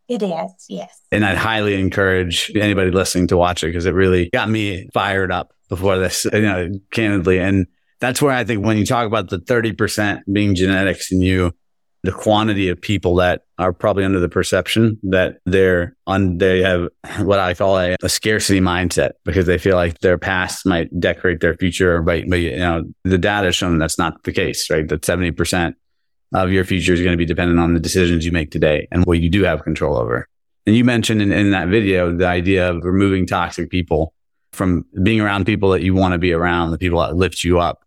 It 0.08 0.22
is, 0.22 0.66
yes. 0.68 1.00
And 1.10 1.24
I'd 1.24 1.38
highly 1.38 1.80
encourage 1.80 2.50
anybody 2.54 2.90
listening 2.90 3.28
to 3.28 3.36
watch 3.36 3.62
it 3.62 3.68
because 3.68 3.86
it 3.86 3.94
really 3.94 4.28
got 4.30 4.50
me 4.50 4.88
fired 4.92 5.30
up 5.32 5.54
before 5.68 5.98
this, 5.98 6.26
you 6.26 6.42
know, 6.42 6.70
candidly. 6.90 7.38
And 7.38 7.66
that's 8.00 8.20
where 8.20 8.32
I 8.32 8.44
think 8.44 8.64
when 8.64 8.76
you 8.76 8.84
talk 8.84 9.06
about 9.06 9.30
the 9.30 9.38
30% 9.38 10.22
being 10.30 10.54
genetics 10.54 11.12
in 11.12 11.22
you, 11.22 11.52
the 12.02 12.12
quantity 12.12 12.68
of 12.68 12.80
people 12.80 13.14
that 13.16 13.42
are 13.58 13.72
probably 13.72 14.04
under 14.04 14.18
the 14.18 14.28
perception 14.28 14.98
that 15.04 15.38
they're 15.46 15.96
on, 16.06 16.38
they 16.38 16.60
have 16.60 16.88
what 17.20 17.38
I 17.38 17.54
call 17.54 17.78
a, 17.78 17.96
a 18.02 18.08
scarcity 18.08 18.60
mindset 18.60 19.12
because 19.24 19.46
they 19.46 19.58
feel 19.58 19.76
like 19.76 19.98
their 20.00 20.18
past 20.18 20.66
might 20.66 20.88
decorate 20.98 21.40
their 21.40 21.54
future. 21.54 22.02
But, 22.02 22.24
but, 22.28 22.40
you 22.40 22.56
know, 22.56 22.82
the 23.04 23.18
data 23.18 23.46
has 23.46 23.56
shown 23.56 23.78
that's 23.78 23.98
not 23.98 24.24
the 24.24 24.32
case, 24.32 24.68
right? 24.68 24.86
That 24.88 25.02
70% 25.02 25.74
of 26.34 26.50
your 26.50 26.64
future 26.64 26.92
is 26.92 27.00
going 27.00 27.12
to 27.12 27.16
be 27.16 27.24
dependent 27.24 27.60
on 27.60 27.74
the 27.74 27.80
decisions 27.80 28.24
you 28.24 28.32
make 28.32 28.50
today 28.50 28.88
and 28.90 29.04
what 29.04 29.20
you 29.20 29.28
do 29.28 29.44
have 29.44 29.62
control 29.62 29.96
over. 29.96 30.28
And 30.66 30.74
you 30.74 30.84
mentioned 30.84 31.22
in, 31.22 31.30
in 31.32 31.50
that 31.52 31.68
video 31.68 32.14
the 32.14 32.26
idea 32.26 32.68
of 32.70 32.84
removing 32.84 33.26
toxic 33.26 33.70
people 33.70 34.14
from 34.52 34.84
being 35.02 35.20
around 35.20 35.46
people 35.46 35.70
that 35.70 35.82
you 35.82 35.94
want 35.94 36.12
to 36.12 36.18
be 36.18 36.32
around, 36.32 36.70
the 36.70 36.78
people 36.78 37.00
that 37.00 37.16
lift 37.16 37.44
you 37.44 37.58
up. 37.58 37.84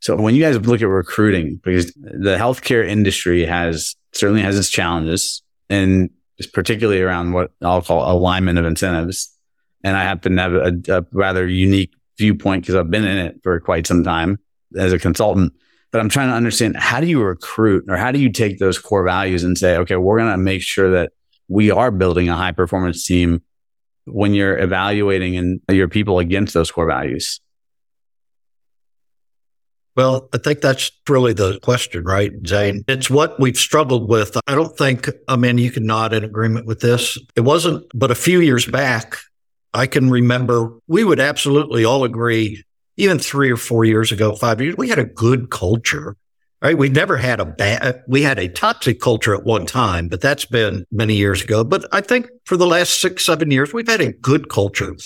So 0.00 0.16
when 0.16 0.34
you 0.34 0.42
guys 0.42 0.58
look 0.66 0.82
at 0.82 0.88
recruiting, 0.88 1.60
because 1.62 1.92
the 1.96 2.36
healthcare 2.36 2.86
industry 2.86 3.44
has 3.46 3.96
certainly 4.12 4.42
has 4.42 4.58
its 4.58 4.70
challenges 4.70 5.42
and 5.68 6.10
particularly 6.52 7.00
around 7.00 7.32
what 7.32 7.50
I'll 7.62 7.82
call 7.82 8.10
alignment 8.10 8.58
of 8.58 8.64
incentives. 8.64 9.32
And 9.82 9.96
I 9.96 10.02
happen 10.02 10.36
to 10.36 10.42
have 10.42 10.54
a, 10.54 10.98
a 10.98 11.06
rather 11.12 11.46
unique 11.46 11.92
viewpoint 12.18 12.62
because 12.62 12.74
I've 12.74 12.90
been 12.90 13.04
in 13.04 13.18
it 13.18 13.40
for 13.42 13.58
quite 13.60 13.86
some 13.86 14.04
time 14.04 14.38
as 14.76 14.92
a 14.92 14.98
consultant. 14.98 15.52
But 15.92 16.00
I'm 16.00 16.08
trying 16.08 16.28
to 16.28 16.34
understand 16.34 16.76
how 16.76 17.00
do 17.00 17.06
you 17.06 17.22
recruit 17.22 17.84
or 17.88 17.96
how 17.96 18.12
do 18.12 18.18
you 18.18 18.30
take 18.30 18.58
those 18.58 18.78
core 18.78 19.04
values 19.04 19.44
and 19.44 19.56
say, 19.56 19.76
okay, 19.78 19.96
we're 19.96 20.18
going 20.18 20.32
to 20.32 20.36
make 20.36 20.62
sure 20.62 20.90
that 20.90 21.12
we 21.48 21.70
are 21.70 21.90
building 21.90 22.28
a 22.28 22.36
high 22.36 22.52
performance 22.52 23.04
team 23.06 23.42
when 24.04 24.34
you're 24.34 24.58
evaluating 24.58 25.36
and 25.36 25.60
your 25.68 25.88
people 25.88 26.18
against 26.18 26.54
those 26.54 26.70
core 26.70 26.86
values? 26.86 27.40
Well, 29.96 30.28
I 30.32 30.38
think 30.38 30.60
that's 30.60 30.90
really 31.08 31.32
the 31.32 31.58
question, 31.60 32.04
right, 32.04 32.32
Zain? 32.46 32.84
It's 32.86 33.08
what 33.08 33.40
we've 33.40 33.56
struggled 33.56 34.08
with. 34.08 34.36
I 34.46 34.54
don't 34.54 34.76
think, 34.76 35.08
I 35.26 35.36
mean, 35.36 35.58
you 35.58 35.70
can 35.70 35.86
nod 35.86 36.12
in 36.12 36.22
agreement 36.22 36.66
with 36.66 36.80
this. 36.80 37.18
It 37.34 37.40
wasn't, 37.40 37.86
but 37.94 38.10
a 38.10 38.14
few 38.14 38.40
years 38.40 38.66
back, 38.66 39.16
I 39.72 39.86
can 39.86 40.10
remember 40.10 40.78
we 40.86 41.02
would 41.02 41.20
absolutely 41.20 41.84
all 41.84 42.04
agree, 42.04 42.62
even 42.96 43.18
three 43.18 43.50
or 43.50 43.56
four 43.56 43.84
years 43.84 44.12
ago, 44.12 44.34
five 44.36 44.60
years, 44.60 44.76
we 44.76 44.88
had 44.88 44.98
a 44.98 45.04
good 45.04 45.50
culture 45.50 46.16
right? 46.62 46.76
We 46.76 46.88
never 46.88 47.16
had 47.16 47.40
a 47.40 47.44
bad, 47.44 48.02
we 48.08 48.22
had 48.22 48.38
a 48.38 48.48
toxic 48.48 49.00
culture 49.00 49.34
at 49.34 49.44
one 49.44 49.66
time, 49.66 50.08
but 50.08 50.20
that's 50.20 50.44
been 50.44 50.84
many 50.90 51.14
years 51.14 51.42
ago. 51.42 51.64
But 51.64 51.84
I 51.92 52.00
think 52.00 52.28
for 52.44 52.56
the 52.56 52.66
last 52.66 53.00
six, 53.00 53.24
seven 53.24 53.50
years, 53.50 53.72
we've 53.72 53.86
had 53.86 54.00
a 54.00 54.12
good 54.12 54.48
culture. 54.48 54.96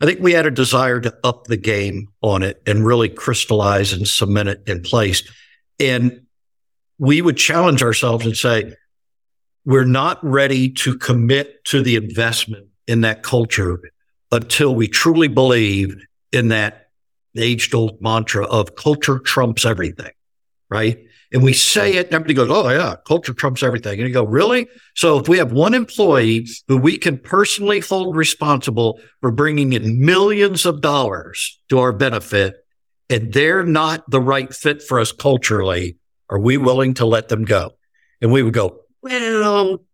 I 0.00 0.06
think 0.06 0.20
we 0.20 0.32
had 0.32 0.46
a 0.46 0.50
desire 0.50 1.00
to 1.00 1.16
up 1.24 1.44
the 1.44 1.56
game 1.56 2.08
on 2.20 2.42
it 2.42 2.60
and 2.66 2.84
really 2.84 3.08
crystallize 3.08 3.92
and 3.92 4.06
cement 4.06 4.48
it 4.48 4.62
in 4.66 4.82
place. 4.82 5.22
And 5.78 6.26
we 6.98 7.22
would 7.22 7.36
challenge 7.36 7.82
ourselves 7.82 8.26
and 8.26 8.36
say, 8.36 8.74
we're 9.64 9.84
not 9.84 10.22
ready 10.22 10.68
to 10.70 10.98
commit 10.98 11.64
to 11.66 11.82
the 11.82 11.96
investment 11.96 12.68
in 12.86 13.00
that 13.02 13.22
culture 13.22 13.80
until 14.30 14.74
we 14.74 14.88
truly 14.88 15.28
believe 15.28 15.96
in 16.32 16.48
that 16.48 16.88
age 17.36 17.72
old 17.72 18.00
mantra 18.02 18.44
of 18.46 18.76
culture 18.76 19.18
trumps 19.18 19.64
everything 19.64 20.12
right? 20.74 21.06
And 21.34 21.42
we 21.42 21.52
say 21.52 21.94
it, 21.94 22.06
and 22.06 22.14
everybody 22.14 22.34
goes, 22.34 22.48
Oh, 22.48 22.70
yeah, 22.70 22.94
culture 23.04 23.34
trumps 23.34 23.64
everything. 23.64 23.98
And 23.98 24.08
you 24.08 24.14
go, 24.14 24.24
Really? 24.24 24.68
So 24.94 25.18
if 25.18 25.28
we 25.28 25.36
have 25.38 25.52
one 25.52 25.74
employee 25.74 26.46
who 26.68 26.76
we 26.76 26.96
can 26.96 27.18
personally 27.18 27.80
hold 27.80 28.16
responsible 28.16 29.00
for 29.20 29.32
bringing 29.32 29.72
in 29.72 30.00
millions 30.00 30.64
of 30.64 30.80
dollars 30.80 31.58
to 31.70 31.80
our 31.80 31.92
benefit, 31.92 32.64
and 33.10 33.32
they're 33.32 33.64
not 33.64 34.08
the 34.08 34.20
right 34.20 34.54
fit 34.54 34.80
for 34.80 35.00
us 35.00 35.10
culturally, 35.10 35.96
are 36.30 36.38
we 36.38 36.56
willing 36.56 36.94
to 36.94 37.04
let 37.04 37.28
them 37.28 37.44
go? 37.44 37.72
And 38.22 38.30
we 38.30 38.44
would 38.44 38.54
go, 38.54 38.82
Well, 39.02 39.84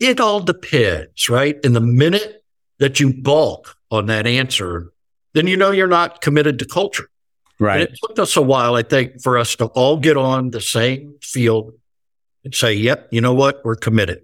it 0.00 0.18
all 0.18 0.40
depends, 0.40 1.28
right? 1.28 1.56
In 1.62 1.74
the 1.74 1.80
minute 1.80 2.42
that 2.78 3.00
you 3.00 3.12
balk 3.12 3.76
on 3.90 4.06
that 4.06 4.26
answer, 4.26 4.92
then 5.34 5.46
you 5.46 5.58
know 5.58 5.72
you're 5.72 5.86
not 5.86 6.22
committed 6.22 6.58
to 6.60 6.64
culture. 6.64 7.10
Right. 7.60 7.80
And 7.80 7.90
it 7.90 7.98
took 8.00 8.18
us 8.18 8.36
a 8.36 8.42
while, 8.42 8.74
I 8.74 8.82
think, 8.82 9.20
for 9.20 9.36
us 9.36 9.56
to 9.56 9.66
all 9.66 9.96
get 9.96 10.16
on 10.16 10.50
the 10.50 10.60
same 10.60 11.14
field 11.22 11.72
and 12.44 12.54
say, 12.54 12.74
yep, 12.74 13.08
you 13.10 13.20
know 13.20 13.34
what? 13.34 13.64
We're 13.64 13.76
committed. 13.76 14.20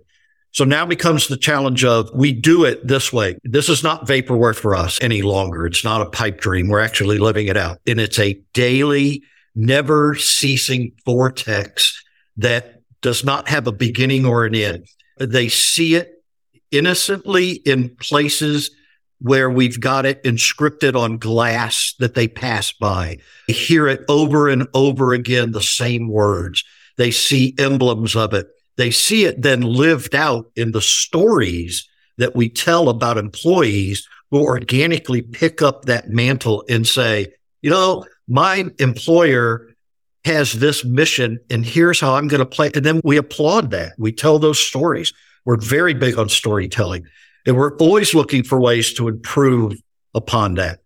So 0.53 0.65
now 0.65 0.87
becomes 0.87 1.27
the 1.27 1.37
challenge 1.37 1.85
of 1.85 2.11
we 2.15 2.33
do 2.33 2.65
it 2.65 2.87
this 2.87 3.13
way. 3.13 3.39
This 3.43 3.69
is 3.69 3.83
not 3.83 4.07
vaporware 4.07 4.55
for 4.55 4.77
us 4.77 5.01
any 5.03 5.21
longer. 5.23 5.67
It's 5.67 5.83
not 5.83 6.01
a 6.01 6.11
pipe 6.11 6.41
dream. 6.41 6.69
We're 6.69 6.79
actually 6.79 7.19
living 7.19 7.49
it 7.49 7.57
out. 7.57 7.81
And 7.89 8.01
it's 8.01 8.21
a 8.21 8.41
daily, 8.53 9.25
never 9.57 10.15
ceasing 10.15 10.93
vortex 11.05 12.01
that 12.37 12.83
does 13.01 13.25
not 13.25 13.49
have 13.49 13.67
a 13.67 13.73
beginning 13.73 14.25
or 14.25 14.45
an 14.45 14.55
end. 14.55 14.87
They 15.19 15.49
see 15.49 15.97
it 15.97 16.23
innocently 16.71 17.53
in 17.53 17.95
places 17.97 18.71
where 19.25 19.49
we've 19.49 19.81
got 19.81 20.05
it 20.05 20.23
inscripted 20.23 20.95
on 20.95 21.17
glass 21.17 21.95
that 21.99 22.13
they 22.13 22.29
pass 22.29 22.73
by. 22.73 23.17
They 23.49 23.55
hear 23.55 23.89
it 23.89 24.05
over 24.07 24.51
and 24.51 24.69
over 24.75 25.15
again, 25.15 25.53
the 25.53 25.63
same 25.63 26.11
words. 26.11 26.63
They 26.99 27.11
see 27.11 27.55
emblems 27.59 28.15
of 28.15 28.35
it. 28.35 28.49
They 28.77 28.91
see 28.91 29.25
it 29.25 29.41
then 29.41 29.63
lived 29.63 30.15
out 30.15 30.51
in 30.57 30.73
the 30.73 30.83
stories 30.83 31.89
that 32.19 32.37
we 32.37 32.51
tell 32.51 32.91
about 32.91 33.17
employees 33.17 34.07
who 34.31 34.43
organically 34.45 35.23
pick 35.23 35.63
up 35.63 35.87
that 35.87 36.11
mantle 36.11 36.63
and 36.69 36.87
say, 36.87 37.29
you 37.63 37.71
know, 37.71 38.05
my 38.29 38.67
employer 38.79 39.71
has 40.27 40.53
this 40.53 40.85
mission 40.85 41.41
and 41.49 41.65
here's 41.65 41.99
how 41.99 42.17
I'm 42.17 42.29
going 42.29 42.41
to 42.41 42.47
play. 42.47 42.71
And 42.75 42.85
then 42.85 43.01
we 43.03 43.17
applaud 43.17 43.71
that. 43.71 43.95
We 43.97 44.13
tell 44.13 44.39
those 44.39 44.59
stories. 44.59 45.15
We're 45.47 45.57
very 45.57 45.95
big 45.95 46.19
on 46.19 46.29
storytelling. 46.29 47.07
And 47.47 47.57
we're 47.57 47.77
always 47.77 48.15
looking 48.15 48.43
for 48.43 48.61
ways 48.61 48.95
to 48.95 49.09
improve 49.09 49.75
upon 50.15 50.55
that. 50.55 50.81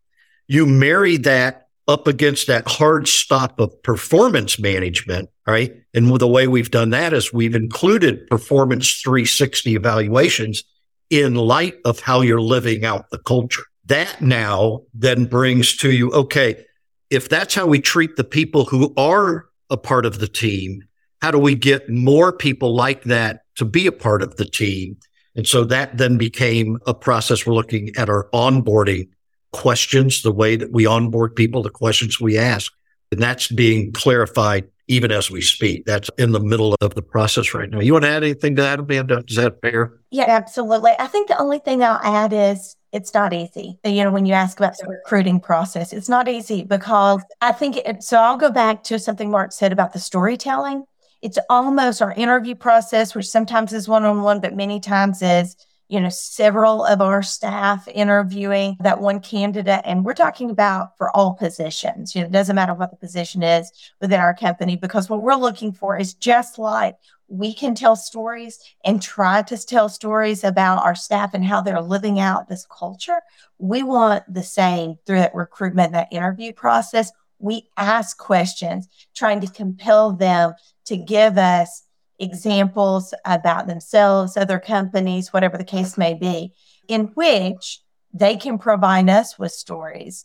You 0.47 0.66
marry 0.66 1.16
that 1.18 1.68
up 1.87 2.07
against 2.07 2.47
that 2.47 2.68
hard 2.68 3.09
stop 3.09 3.59
of 3.59 3.83
performance 3.83 4.59
management, 4.59 5.31
right? 5.47 5.75
And 5.94 6.14
the 6.18 6.29
way 6.29 6.47
we've 6.47 6.71
done 6.71 6.90
that 6.90 7.14
is 7.14 7.33
we've 7.33 7.55
included 7.55 8.27
performance 8.27 9.01
360 9.03 9.75
evaluations 9.75 10.64
in 11.11 11.35
light 11.35 11.77
of 11.87 12.01
how 12.01 12.21
you're 12.21 12.42
living 12.42 12.85
out 12.85 13.11
the 13.11 13.18
culture. 13.18 13.62
That 13.87 14.21
now 14.21 14.83
then 14.92 15.25
brings 15.25 15.77
to 15.79 15.90
you, 15.90 16.12
okay, 16.12 16.62
if 17.09 17.31
that's 17.31 17.55
how 17.55 17.66
we 17.66 17.81
treat 17.81 18.16
the 18.16 18.25
people 18.25 18.66
who 18.66 18.92
are 18.99 19.47
a 19.71 19.79
part 19.79 20.05
of 20.05 20.18
the 20.18 20.29
team, 20.29 20.83
how 21.23 21.31
do 21.31 21.38
we 21.38 21.55
get 21.55 21.88
more 21.88 22.33
people 22.33 22.75
like 22.75 23.05
that 23.05 23.42
to 23.57 23.64
be 23.64 23.87
a 23.87 23.92
part 23.92 24.23
of 24.23 24.37
the 24.37 24.44
team? 24.44 24.99
And 25.37 25.47
so 25.47 25.64
that 25.64 25.97
then 25.97 26.19
became 26.19 26.79
a 26.87 26.95
process. 26.95 27.47
We're 27.47 27.55
looking 27.55 27.91
at 27.97 28.09
our 28.09 28.29
onboarding 28.33 29.09
questions, 29.53 30.23
the 30.23 30.33
way 30.33 30.57
that 30.57 30.73
we 30.73 30.87
onboard 30.87 31.37
people, 31.37 31.62
the 31.62 31.71
questions 31.71 32.21
we 32.21 32.37
ask. 32.37 32.73
And 33.12 33.23
that's 33.23 33.49
being 33.49 33.93
clarified 33.93 34.69
even 34.88 35.12
as 35.12 35.31
we 35.31 35.41
speak. 35.41 35.85
That's 35.85 36.11
in 36.19 36.33
the 36.33 36.41
middle 36.41 36.75
of 36.81 36.95
the 36.95 37.03
process 37.03 37.55
right 37.55 37.71
now. 37.71 37.81
You 37.81 37.93
want 37.93 38.05
to 38.05 38.11
add 38.11 38.25
anything 38.25 38.57
to 38.57 38.62
that, 38.62 38.81
Amanda? 38.81 39.23
Is 39.29 39.37
that 39.37 39.61
fair? 39.61 39.93
Yeah, 40.11 40.25
absolutely. 40.29 40.93
I 40.99 41.07
think 41.07 41.29
the 41.29 41.38
only 41.38 41.59
thing 41.59 41.83
I'll 41.83 42.01
add 42.03 42.33
is 42.33 42.75
it's 42.91 43.12
not 43.12 43.35
easy. 43.35 43.79
You 43.85 44.05
know, 44.05 44.11
when 44.11 44.25
you 44.25 44.33
ask 44.33 44.59
about 44.59 44.77
the 44.79 44.88
recruiting 44.88 45.41
process, 45.41 45.93
it's 45.93 46.09
not 46.09 46.27
easy 46.27 46.64
because 46.64 47.23
I 47.43 47.53
think 47.53 47.77
it, 47.77 48.03
so. 48.03 48.19
I'll 48.19 48.38
go 48.38 48.51
back 48.51 48.83
to 48.85 48.99
something 48.99 49.31
Mark 49.31 49.53
said 49.53 49.73
about 49.73 49.93
the 49.93 49.99
storytelling 49.99 50.85
it's 51.23 51.39
almost 51.51 52.03
our 52.03 52.13
interview 52.13 52.55
process, 52.55 53.15
which 53.15 53.29
sometimes 53.29 53.73
is 53.73 53.89
one 53.89 54.05
on 54.05 54.23
one, 54.23 54.41
but 54.41 54.55
many 54.55 54.81
times 54.81 55.21
is, 55.23 55.57
you 55.89 56.01
know, 56.01 56.11
several 56.11 56.85
of 56.85 57.01
our 57.01 57.23
staff 57.23 57.89
interviewing 57.89 58.77
that 58.81 59.01
one 59.01 59.21
candidate. 59.21 59.81
And 59.85 60.05
we're 60.05 60.13
talking 60.13 60.51
about 60.51 60.97
for 60.99 61.15
all 61.17 61.35
positions. 61.35 62.15
You 62.15 62.21
know, 62.21 62.27
it 62.27 62.33
doesn't 62.33 62.57
matter 62.57 62.75
what 62.75 62.91
the 62.91 62.97
position 62.97 63.43
is 63.43 63.73
within 64.01 64.21
our 64.21 64.35
company, 64.35 64.77
because 64.77 65.09
what 65.09 65.23
we're 65.23 65.35
looking 65.35 65.73
for 65.73 65.99
is 65.99 66.15
just 66.15 66.59
like 66.59 66.97
we 67.31 67.53
can 67.53 67.75
tell 67.75 67.97
stories 67.97 68.59
and 68.85 69.03
try 69.03 69.43
to 69.43 69.67
tell 69.67 69.89
stories 69.89 70.45
about 70.45 70.85
our 70.85 70.95
staff 70.95 71.35
and 71.35 71.45
how 71.45 71.61
they're 71.61 71.81
living 71.81 72.21
out 72.21 72.49
this 72.49 72.67
culture. 72.71 73.21
We 73.59 73.83
want 73.83 74.23
the 74.33 74.43
same 74.43 74.97
through 75.07 75.19
that 75.19 75.35
recruitment, 75.35 75.93
that 75.93 76.13
interview 76.13 76.53
process. 76.53 77.13
We 77.38 77.68
ask 77.77 78.16
questions, 78.18 78.88
trying 79.14 79.40
to 79.40 79.46
compel 79.46 80.12
them 80.12 80.55
to 80.87 80.96
give 80.96 81.38
us 81.38 81.85
examples 82.18 83.14
about 83.24 83.66
themselves, 83.66 84.37
other 84.37 84.59
companies, 84.59 85.33
whatever 85.33 85.57
the 85.57 85.64
case 85.64 85.96
may 85.96 86.14
be, 86.14 86.53
in 86.88 87.12
which 87.14 87.81
they 88.12 88.37
can 88.37 88.59
provide 88.59 89.09
us 89.09 89.38
with 89.38 89.53
stories. 89.53 90.24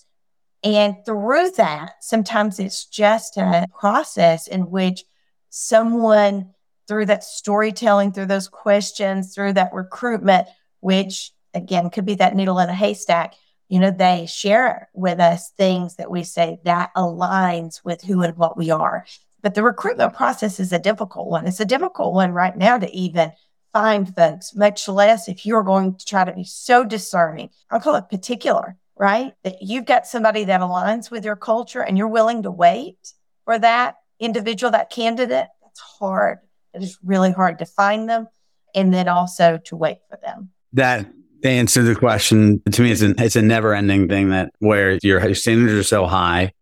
And 0.63 0.95
through 1.05 1.51
that, 1.51 1.95
sometimes 2.01 2.59
it's 2.59 2.85
just 2.85 3.37
a 3.37 3.67
process 3.77 4.47
in 4.47 4.71
which 4.71 5.03
someone, 5.49 6.51
through 6.87 7.07
that 7.07 7.23
storytelling, 7.23 8.11
through 8.11 8.27
those 8.27 8.47
questions, 8.47 9.35
through 9.35 9.53
that 9.53 9.73
recruitment, 9.73 10.47
which 10.79 11.31
again 11.53 11.89
could 11.89 12.05
be 12.05 12.15
that 12.15 12.35
needle 12.35 12.59
in 12.59 12.69
a 12.69 12.73
haystack, 12.73 13.35
you 13.73 13.79
know, 13.79 13.89
they 13.89 14.27
share 14.27 14.87
with 14.93 15.19
us 15.19 15.49
things 15.57 15.95
that 15.95 16.11
we 16.11 16.21
say 16.23 16.59
that 16.63 16.91
aligns 16.95 17.83
with 17.83 18.03
who 18.03 18.21
and 18.21 18.37
what 18.37 18.55
we 18.55 18.69
are. 18.69 19.03
But 19.41 19.55
the 19.55 19.63
recruitment 19.63 20.13
process 20.13 20.59
is 20.59 20.71
a 20.71 20.77
difficult 20.77 21.27
one. 21.27 21.47
It's 21.47 21.59
a 21.59 21.65
difficult 21.65 22.13
one 22.13 22.33
right 22.33 22.55
now 22.55 22.77
to 22.77 22.95
even 22.95 23.31
find 23.71 24.15
folks, 24.15 24.53
much 24.53 24.87
less 24.87 25.27
if 25.27 25.43
you're 25.43 25.63
going 25.63 25.95
to 25.95 26.05
try 26.05 26.23
to 26.23 26.33
be 26.33 26.43
so 26.43 26.83
discerning. 26.83 27.49
I'll 27.71 27.79
call 27.79 27.95
it 27.95 28.11
particular, 28.11 28.77
right? 28.95 29.33
That 29.43 29.63
you've 29.63 29.85
got 29.85 30.05
somebody 30.05 30.43
that 30.43 30.61
aligns 30.61 31.09
with 31.09 31.25
your 31.25 31.35
culture 31.35 31.81
and 31.81 31.97
you're 31.97 32.07
willing 32.07 32.43
to 32.43 32.51
wait 32.51 33.13
for 33.43 33.57
that 33.57 33.95
individual, 34.19 34.69
that 34.69 34.91
candidate. 34.91 35.47
That's 35.63 35.79
hard. 35.79 36.37
It 36.75 36.83
is 36.83 36.99
really 37.03 37.31
hard 37.31 37.57
to 37.57 37.65
find 37.65 38.07
them 38.07 38.27
and 38.75 38.93
then 38.93 39.07
also 39.07 39.57
to 39.65 39.75
wait 39.75 39.97
for 40.11 40.19
them. 40.21 40.51
That 40.73 41.07
Answer 41.43 41.83
the 41.83 41.95
question, 41.95 42.61
to 42.71 42.81
me, 42.81 42.91
it's, 42.91 43.01
an, 43.01 43.15
it's 43.17 43.35
a 43.35 43.41
never 43.41 43.73
ending 43.73 44.07
thing 44.07 44.29
that 44.29 44.53
where 44.59 44.97
your, 45.03 45.21
your 45.21 45.35
standards 45.35 45.73
are 45.73 45.83
so 45.83 46.05
high. 46.05 46.53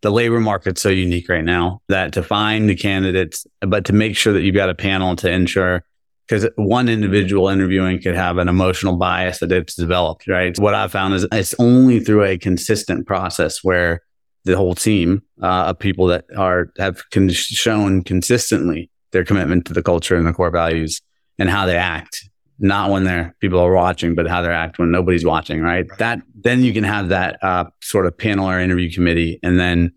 The 0.00 0.10
labor 0.10 0.40
market's 0.40 0.80
so 0.80 0.88
unique 0.88 1.28
right 1.28 1.44
now 1.44 1.82
that 1.88 2.14
to 2.14 2.22
find 2.22 2.68
the 2.68 2.74
candidates, 2.74 3.46
but 3.60 3.84
to 3.84 3.92
make 3.92 4.16
sure 4.16 4.32
that 4.32 4.40
you've 4.40 4.54
got 4.54 4.70
a 4.70 4.74
panel 4.74 5.14
to 5.16 5.30
ensure 5.30 5.84
because 6.26 6.48
one 6.54 6.88
individual 6.88 7.48
interviewing 7.48 8.00
could 8.00 8.14
have 8.14 8.38
an 8.38 8.48
emotional 8.48 8.96
bias 8.96 9.40
that 9.40 9.50
it's 9.50 9.74
developed, 9.74 10.28
right? 10.28 10.56
What 10.58 10.74
I've 10.74 10.92
found 10.92 11.12
is 11.14 11.26
it's 11.32 11.54
only 11.58 11.98
through 11.98 12.24
a 12.24 12.38
consistent 12.38 13.06
process 13.06 13.64
where 13.64 14.00
the 14.44 14.56
whole 14.56 14.76
team 14.76 15.22
uh, 15.42 15.64
of 15.66 15.78
people 15.78 16.06
that 16.06 16.24
are 16.36 16.72
have 16.78 17.02
con- 17.10 17.28
shown 17.30 18.04
consistently 18.04 18.90
their 19.10 19.24
commitment 19.24 19.66
to 19.66 19.72
the 19.74 19.82
culture 19.82 20.16
and 20.16 20.24
the 20.24 20.32
core 20.32 20.50
values 20.50 21.02
and 21.38 21.50
how 21.50 21.66
they 21.66 21.76
act 21.76 22.29
not 22.60 22.90
when 22.90 23.04
they're 23.04 23.34
people 23.40 23.58
are 23.58 23.72
watching 23.72 24.14
but 24.14 24.28
how 24.28 24.42
they 24.42 24.48
act 24.48 24.78
when 24.78 24.90
nobody's 24.90 25.24
watching 25.24 25.60
right, 25.60 25.88
right. 25.88 25.98
that 25.98 26.20
then 26.34 26.62
you 26.62 26.72
can 26.72 26.84
have 26.84 27.08
that 27.08 27.42
uh, 27.42 27.64
sort 27.82 28.06
of 28.06 28.16
panel 28.16 28.48
or 28.48 28.60
interview 28.60 28.90
committee 28.90 29.38
and 29.42 29.58
then 29.58 29.92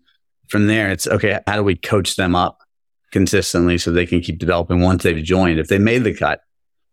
from 0.48 0.66
there 0.66 0.90
it's 0.90 1.06
okay 1.06 1.38
how 1.46 1.56
do 1.56 1.62
we 1.62 1.76
coach 1.76 2.16
them 2.16 2.34
up 2.34 2.58
consistently 3.12 3.78
so 3.78 3.92
they 3.92 4.06
can 4.06 4.20
keep 4.20 4.38
developing 4.38 4.80
once 4.80 5.02
they've 5.02 5.22
joined 5.22 5.58
if 5.58 5.68
they 5.68 5.78
made 5.78 6.02
the 6.04 6.14
cut 6.14 6.40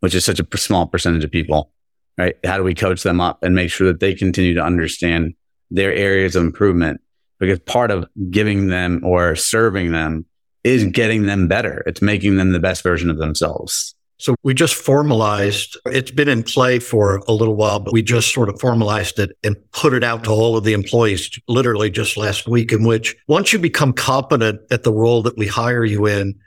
which 0.01 0.13
is 0.13 0.23
such 0.23 0.39
a 0.39 0.57
small 0.57 0.85
percentage 0.85 1.23
of 1.23 1.31
people 1.31 1.71
right 2.17 2.35
how 2.45 2.57
do 2.57 2.63
we 2.63 2.75
coach 2.75 3.03
them 3.03 3.19
up 3.19 3.43
and 3.43 3.55
make 3.55 3.71
sure 3.71 3.87
that 3.87 3.99
they 3.99 4.13
continue 4.13 4.53
to 4.53 4.63
understand 4.63 5.33
their 5.71 5.93
areas 5.93 6.35
of 6.35 6.43
improvement 6.43 7.01
because 7.39 7.59
part 7.59 7.89
of 7.89 8.05
giving 8.29 8.67
them 8.67 9.01
or 9.03 9.35
serving 9.35 9.91
them 9.91 10.25
is 10.63 10.85
getting 10.85 11.23
them 11.23 11.47
better. 11.47 11.83
It's 11.85 12.01
making 12.01 12.37
them 12.37 12.51
the 12.51 12.59
best 12.59 12.83
version 12.83 13.09
of 13.09 13.17
themselves. 13.17 13.95
So 14.21 14.35
we 14.43 14.53
just 14.53 14.75
formalized, 14.75 15.77
it's 15.87 16.11
been 16.11 16.29
in 16.29 16.43
play 16.43 16.77
for 16.77 17.17
a 17.27 17.31
little 17.31 17.55
while, 17.55 17.79
but 17.79 17.91
we 17.91 18.03
just 18.03 18.33
sort 18.33 18.49
of 18.49 18.59
formalized 18.59 19.17
it 19.17 19.35
and 19.43 19.55
put 19.71 19.93
it 19.93 20.03
out 20.03 20.23
to 20.25 20.29
all 20.29 20.55
of 20.55 20.63
the 20.63 20.73
employees 20.73 21.39
literally 21.47 21.89
just 21.89 22.17
last 22.17 22.47
week, 22.47 22.71
in 22.71 22.83
which 22.83 23.15
once 23.27 23.51
you 23.51 23.57
become 23.57 23.93
competent 23.93 24.61
at 24.69 24.83
the 24.83 24.93
role 24.93 25.23
that 25.23 25.37
we 25.37 25.47
hire 25.47 25.83
you 25.83 26.05
in, 26.05 26.39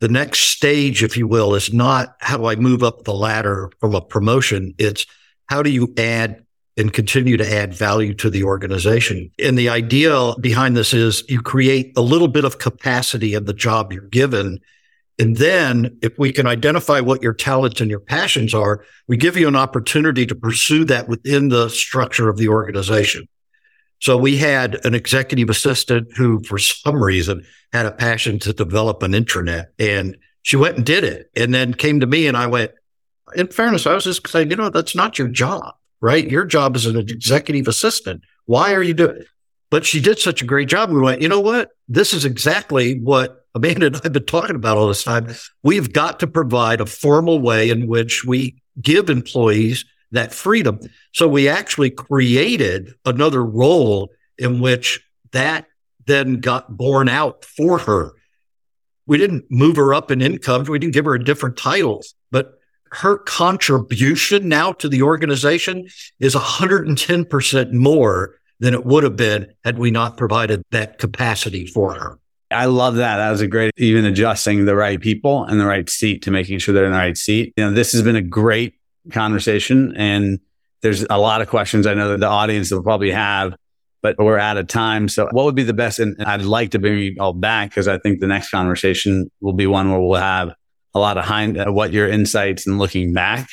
the 0.00 0.08
next 0.08 0.40
stage, 0.40 1.02
if 1.02 1.16
you 1.16 1.26
will, 1.26 1.54
is 1.54 1.72
not 1.72 2.16
how 2.20 2.36
do 2.36 2.46
I 2.46 2.56
move 2.56 2.82
up 2.82 3.04
the 3.04 3.14
ladder 3.14 3.70
from 3.80 3.94
a 3.94 4.02
promotion? 4.02 4.74
It's 4.76 5.06
how 5.46 5.62
do 5.62 5.70
you 5.70 5.94
add 5.96 6.44
and 6.76 6.92
continue 6.92 7.36
to 7.36 7.50
add 7.50 7.74
value 7.74 8.14
to 8.14 8.30
the 8.30 8.44
organization. 8.44 9.30
And 9.38 9.58
the 9.58 9.68
idea 9.68 10.34
behind 10.40 10.76
this 10.76 10.94
is 10.94 11.22
you 11.28 11.42
create 11.42 11.92
a 11.96 12.00
little 12.00 12.28
bit 12.28 12.44
of 12.44 12.58
capacity 12.58 13.34
in 13.34 13.44
the 13.44 13.52
job 13.52 13.92
you're 13.92 14.02
given. 14.02 14.58
And 15.22 15.36
then 15.36 15.98
if 16.02 16.18
we 16.18 16.32
can 16.32 16.46
identify 16.46 17.00
what 17.00 17.22
your 17.22 17.32
talents 17.32 17.80
and 17.80 17.88
your 17.88 18.00
passions 18.00 18.54
are, 18.54 18.84
we 19.06 19.16
give 19.16 19.36
you 19.36 19.46
an 19.46 19.56
opportunity 19.56 20.26
to 20.26 20.34
pursue 20.34 20.84
that 20.86 21.08
within 21.08 21.48
the 21.48 21.68
structure 21.68 22.28
of 22.28 22.36
the 22.36 22.48
organization. 22.48 23.28
So 24.00 24.16
we 24.16 24.36
had 24.36 24.84
an 24.84 24.94
executive 24.94 25.48
assistant 25.48 26.08
who, 26.16 26.42
for 26.42 26.58
some 26.58 27.02
reason, 27.02 27.44
had 27.72 27.86
a 27.86 27.92
passion 27.92 28.40
to 28.40 28.52
develop 28.52 29.02
an 29.02 29.12
intranet 29.12 29.66
and 29.78 30.16
she 30.42 30.56
went 30.56 30.76
and 30.76 30.84
did 30.84 31.04
it 31.04 31.30
and 31.36 31.54
then 31.54 31.72
came 31.72 32.00
to 32.00 32.06
me 32.06 32.26
and 32.26 32.36
I 32.36 32.48
went, 32.48 32.72
in 33.36 33.46
fairness, 33.46 33.86
I 33.86 33.94
was 33.94 34.04
just 34.04 34.26
saying, 34.26 34.50
you 34.50 34.56
know, 34.56 34.70
that's 34.70 34.96
not 34.96 35.18
your 35.18 35.28
job 35.28 35.74
right? 36.02 36.28
Your 36.28 36.44
job 36.44 36.76
is 36.76 36.84
an 36.84 36.96
executive 36.96 37.68
assistant. 37.68 38.22
Why 38.44 38.74
are 38.74 38.82
you 38.82 38.92
doing 38.92 39.16
it? 39.16 39.26
But 39.70 39.86
she 39.86 40.00
did 40.00 40.18
such 40.18 40.42
a 40.42 40.44
great 40.44 40.68
job. 40.68 40.90
We 40.90 41.00
went, 41.00 41.22
you 41.22 41.28
know 41.28 41.40
what? 41.40 41.70
This 41.88 42.12
is 42.12 42.26
exactly 42.26 42.98
what 42.98 43.41
Amanda 43.54 43.86
and 43.86 43.96
I 43.96 44.00
have 44.04 44.12
been 44.12 44.24
talking 44.24 44.56
about 44.56 44.76
all 44.78 44.88
this 44.88 45.04
time. 45.04 45.28
We've 45.62 45.92
got 45.92 46.20
to 46.20 46.26
provide 46.26 46.80
a 46.80 46.86
formal 46.86 47.40
way 47.40 47.70
in 47.70 47.86
which 47.86 48.24
we 48.24 48.62
give 48.80 49.10
employees 49.10 49.84
that 50.12 50.32
freedom. 50.32 50.80
So 51.12 51.28
we 51.28 51.48
actually 51.48 51.90
created 51.90 52.94
another 53.04 53.44
role 53.44 54.10
in 54.38 54.60
which 54.60 55.04
that 55.32 55.66
then 56.06 56.40
got 56.40 56.76
borne 56.76 57.08
out 57.08 57.44
for 57.44 57.78
her. 57.78 58.12
We 59.06 59.18
didn't 59.18 59.44
move 59.50 59.76
her 59.76 59.92
up 59.92 60.10
in 60.10 60.22
income. 60.22 60.64
We 60.64 60.78
didn't 60.78 60.94
give 60.94 61.04
her 61.04 61.14
a 61.14 61.24
different 61.24 61.56
title, 61.56 62.02
but 62.30 62.58
her 62.92 63.18
contribution 63.18 64.48
now 64.48 64.72
to 64.72 64.88
the 64.88 65.02
organization 65.02 65.88
is 66.20 66.34
110% 66.34 67.72
more 67.72 68.38
than 68.60 68.74
it 68.74 68.84
would 68.86 69.02
have 69.02 69.16
been 69.16 69.52
had 69.64 69.78
we 69.78 69.90
not 69.90 70.16
provided 70.16 70.62
that 70.70 70.98
capacity 70.98 71.66
for 71.66 71.94
her. 71.94 72.18
I 72.52 72.66
love 72.66 72.96
that. 72.96 73.16
That 73.16 73.30
was 73.30 73.40
a 73.40 73.46
great, 73.46 73.72
even 73.76 74.04
adjusting 74.04 74.64
the 74.64 74.76
right 74.76 75.00
people 75.00 75.44
and 75.44 75.60
the 75.60 75.66
right 75.66 75.88
seat 75.88 76.22
to 76.22 76.30
making 76.30 76.58
sure 76.58 76.74
they're 76.74 76.84
in 76.84 76.92
the 76.92 76.98
right 76.98 77.16
seat. 77.16 77.52
You 77.56 77.64
know, 77.64 77.72
this 77.72 77.92
has 77.92 78.02
been 78.02 78.16
a 78.16 78.22
great 78.22 78.74
conversation 79.10 79.94
and 79.96 80.38
there's 80.82 81.04
a 81.08 81.18
lot 81.18 81.40
of 81.40 81.48
questions 81.48 81.86
I 81.86 81.94
know 81.94 82.10
that 82.10 82.20
the 82.20 82.28
audience 82.28 82.70
will 82.70 82.82
probably 82.82 83.12
have, 83.12 83.54
but 84.02 84.16
we're 84.18 84.38
out 84.38 84.56
of 84.56 84.66
time. 84.66 85.08
So 85.08 85.28
what 85.30 85.44
would 85.44 85.54
be 85.54 85.62
the 85.62 85.72
best? 85.72 85.98
And 85.98 86.16
I'd 86.24 86.42
like 86.42 86.72
to 86.72 86.78
bring 86.78 86.98
you 86.98 87.16
all 87.20 87.32
back 87.32 87.70
because 87.70 87.88
I 87.88 87.98
think 87.98 88.20
the 88.20 88.26
next 88.26 88.50
conversation 88.50 89.30
will 89.40 89.52
be 89.52 89.66
one 89.66 89.90
where 89.90 90.00
we'll 90.00 90.20
have 90.20 90.54
a 90.94 90.98
lot 90.98 91.18
of 91.18 91.24
hind, 91.24 91.58
uh, 91.58 91.70
what 91.72 91.92
your 91.92 92.08
insights 92.08 92.66
and 92.66 92.78
looking 92.78 93.12
back 93.12 93.48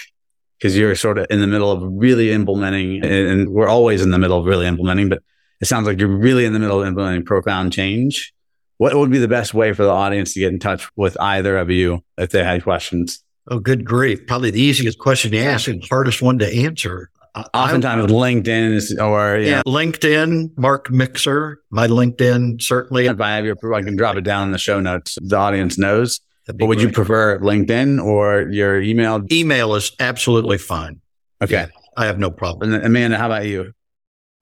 because 0.57 0.77
you're 0.77 0.95
sort 0.95 1.17
of 1.17 1.27
in 1.29 1.39
the 1.39 1.47
middle 1.47 1.71
of 1.71 1.81
really 1.83 2.31
implementing 2.31 3.03
and 3.03 3.49
we're 3.49 3.69
always 3.69 4.01
in 4.01 4.11
the 4.11 4.19
middle 4.19 4.39
of 4.39 4.45
really 4.45 4.67
implementing, 4.67 5.07
but 5.07 5.23
it 5.61 5.65
sounds 5.65 5.87
like 5.87 5.99
you're 5.99 6.09
really 6.09 6.45
in 6.45 6.53
the 6.53 6.59
middle 6.59 6.81
of 6.81 6.87
implementing 6.87 7.23
profound 7.23 7.71
change. 7.71 8.33
What 8.79 8.95
would 8.95 9.11
be 9.11 9.17
the 9.17 9.27
best 9.27 9.53
way 9.53 9.73
for 9.73 9.83
the 9.83 9.89
audience 9.89 10.33
to 10.33 10.39
get 10.39 10.53
in 10.53 10.59
touch 10.59 10.89
with 10.95 11.19
either 11.19 11.57
of 11.57 11.69
you 11.69 12.01
if 12.17 12.31
they 12.31 12.45
had 12.45 12.63
questions? 12.63 13.21
Oh, 13.49 13.59
good 13.59 13.83
grief. 13.83 14.25
Probably 14.25 14.51
the 14.51 14.61
easiest 14.61 14.99
question 14.99 15.31
to 15.31 15.37
ask 15.37 15.67
and 15.67 15.83
hardest 15.89 16.21
one 16.21 16.39
to 16.39 16.47
answer. 16.47 17.11
Oftentimes, 17.53 18.05
I, 18.05 18.15
LinkedIn 18.15 18.73
is, 18.73 18.97
or 18.97 19.37
yeah, 19.37 19.57
know. 19.57 19.63
LinkedIn, 19.71 20.57
Mark 20.57 20.89
Mixer, 20.89 21.61
my 21.69 21.87
LinkedIn 21.87 22.61
certainly. 22.61 23.07
If 23.07 23.19
I 23.19 23.35
have 23.35 23.43
your, 23.43 23.57
I 23.73 23.81
can 23.81 23.97
drop 23.97 24.15
it 24.15 24.21
down 24.21 24.47
in 24.47 24.53
the 24.53 24.57
show 24.57 24.79
notes. 24.79 25.17
The 25.21 25.35
audience 25.35 25.77
knows. 25.77 26.21
But 26.47 26.65
would 26.67 26.77
great. 26.77 26.87
you 26.87 26.93
prefer 26.93 27.37
LinkedIn 27.39 28.01
or 28.01 28.49
your 28.49 28.81
email? 28.81 29.21
Email 29.29 29.75
is 29.75 29.91
absolutely 29.99 30.57
fine. 30.57 31.01
Okay. 31.43 31.53
Yeah, 31.53 31.67
I 31.97 32.05
have 32.05 32.17
no 32.17 32.31
problem. 32.31 32.73
And 32.73 32.85
Amanda, 32.85 33.17
how 33.17 33.25
about 33.25 33.45
you? 33.45 33.73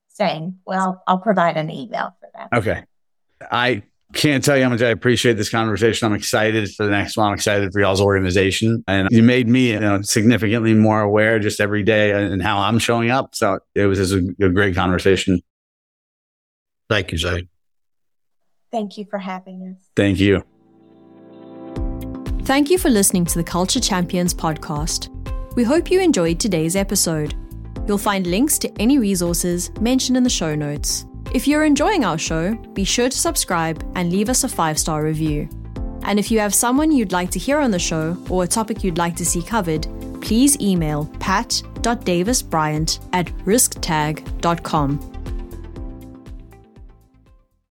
Same. 0.10 0.60
Well, 0.67 1.04
I'll 1.08 1.17
provide 1.17 1.58
an 1.58 1.71
email 1.71 2.15
for 2.19 2.30
that. 2.36 2.50
Okay. 2.56 2.84
I 3.52 3.82
can't 4.18 4.44
tell 4.44 4.58
you 4.58 4.64
how 4.64 4.70
much 4.70 4.82
I 4.82 4.90
appreciate 4.90 5.34
this 5.38 5.50
conversation. 5.50 6.08
I'm 6.08 6.16
excited 6.16 6.74
for 6.74 6.86
the 6.86 6.92
next 6.92 7.16
one. 7.16 7.28
I'm 7.28 7.36
excited 7.36 7.72
for 7.72 7.80
y'all's 7.80 8.02
organization. 8.02 8.84
And 8.88 9.08
you 9.12 9.22
made 9.22 9.48
me 9.48 9.72
you 9.72 9.80
know, 9.80 10.02
significantly 10.02 10.74
more 10.74 11.02
aware 11.02 11.40
just 11.40 11.62
every 11.62 11.84
day 11.84 12.12
and 12.12 12.42
how 12.42 12.58
I'm 12.58 12.80
showing 12.80 13.12
up. 13.12 13.36
So 13.36 13.60
it 13.76 13.86
was 13.86 14.00
just 14.00 14.14
a, 14.14 14.46
a 14.46 14.50
great 14.50 14.76
conversation. 14.76 15.40
Thank 16.90 17.12
you, 17.12 17.18
Zain. 17.20 17.48
Thank 18.72 18.98
you 18.98 19.06
for 19.06 19.20
having 19.20 19.76
us. 19.76 19.88
Thank 19.96 20.20
you. 20.20 20.44
Thank 22.44 22.70
you 22.70 22.80
for 22.80 22.90
listening 22.90 23.26
to 23.26 23.38
the 23.38 23.44
Culture 23.44 23.80
Champions 23.80 24.34
podcast. 24.34 25.10
We 25.56 25.64
hope 25.64 25.92
you 25.92 26.02
enjoyed 26.02 26.40
today's 26.40 26.76
episode. 26.76 27.36
You'll 27.88 27.98
find 27.98 28.26
links 28.26 28.58
to 28.60 28.72
any 28.82 28.98
resources 28.98 29.72
mentioned 29.80 30.18
in 30.18 30.24
the 30.24 30.30
show 30.30 30.56
notes. 30.56 31.06
If 31.34 31.48
you're 31.48 31.66
enjoying 31.66 32.06
our 32.06 32.18
show, 32.18 32.56
be 32.74 32.84
sure 32.84 33.10
to 33.10 33.18
subscribe 33.18 33.84
and 33.96 34.12
leave 34.12 34.30
us 34.30 34.44
a 34.44 34.50
five 34.50 34.80
star 34.80 35.04
review. 35.04 35.50
And 36.04 36.20
if 36.20 36.32
you 36.32 36.40
have 36.40 36.56
someone 36.56 36.92
you'd 36.92 37.12
like 37.12 37.32
to 37.32 37.40
hear 37.40 37.60
on 37.60 37.72
the 37.72 37.80
show 37.80 38.18
or 38.30 38.44
a 38.44 38.48
topic 38.48 38.84
you'd 38.84 38.98
like 38.98 39.16
to 39.18 39.26
see 39.26 39.42
covered, 39.44 39.88
please 40.22 40.58
email 40.62 41.06
pat.davisbryant 41.20 43.00
at 43.13 43.28
risktag.com. 43.46 45.17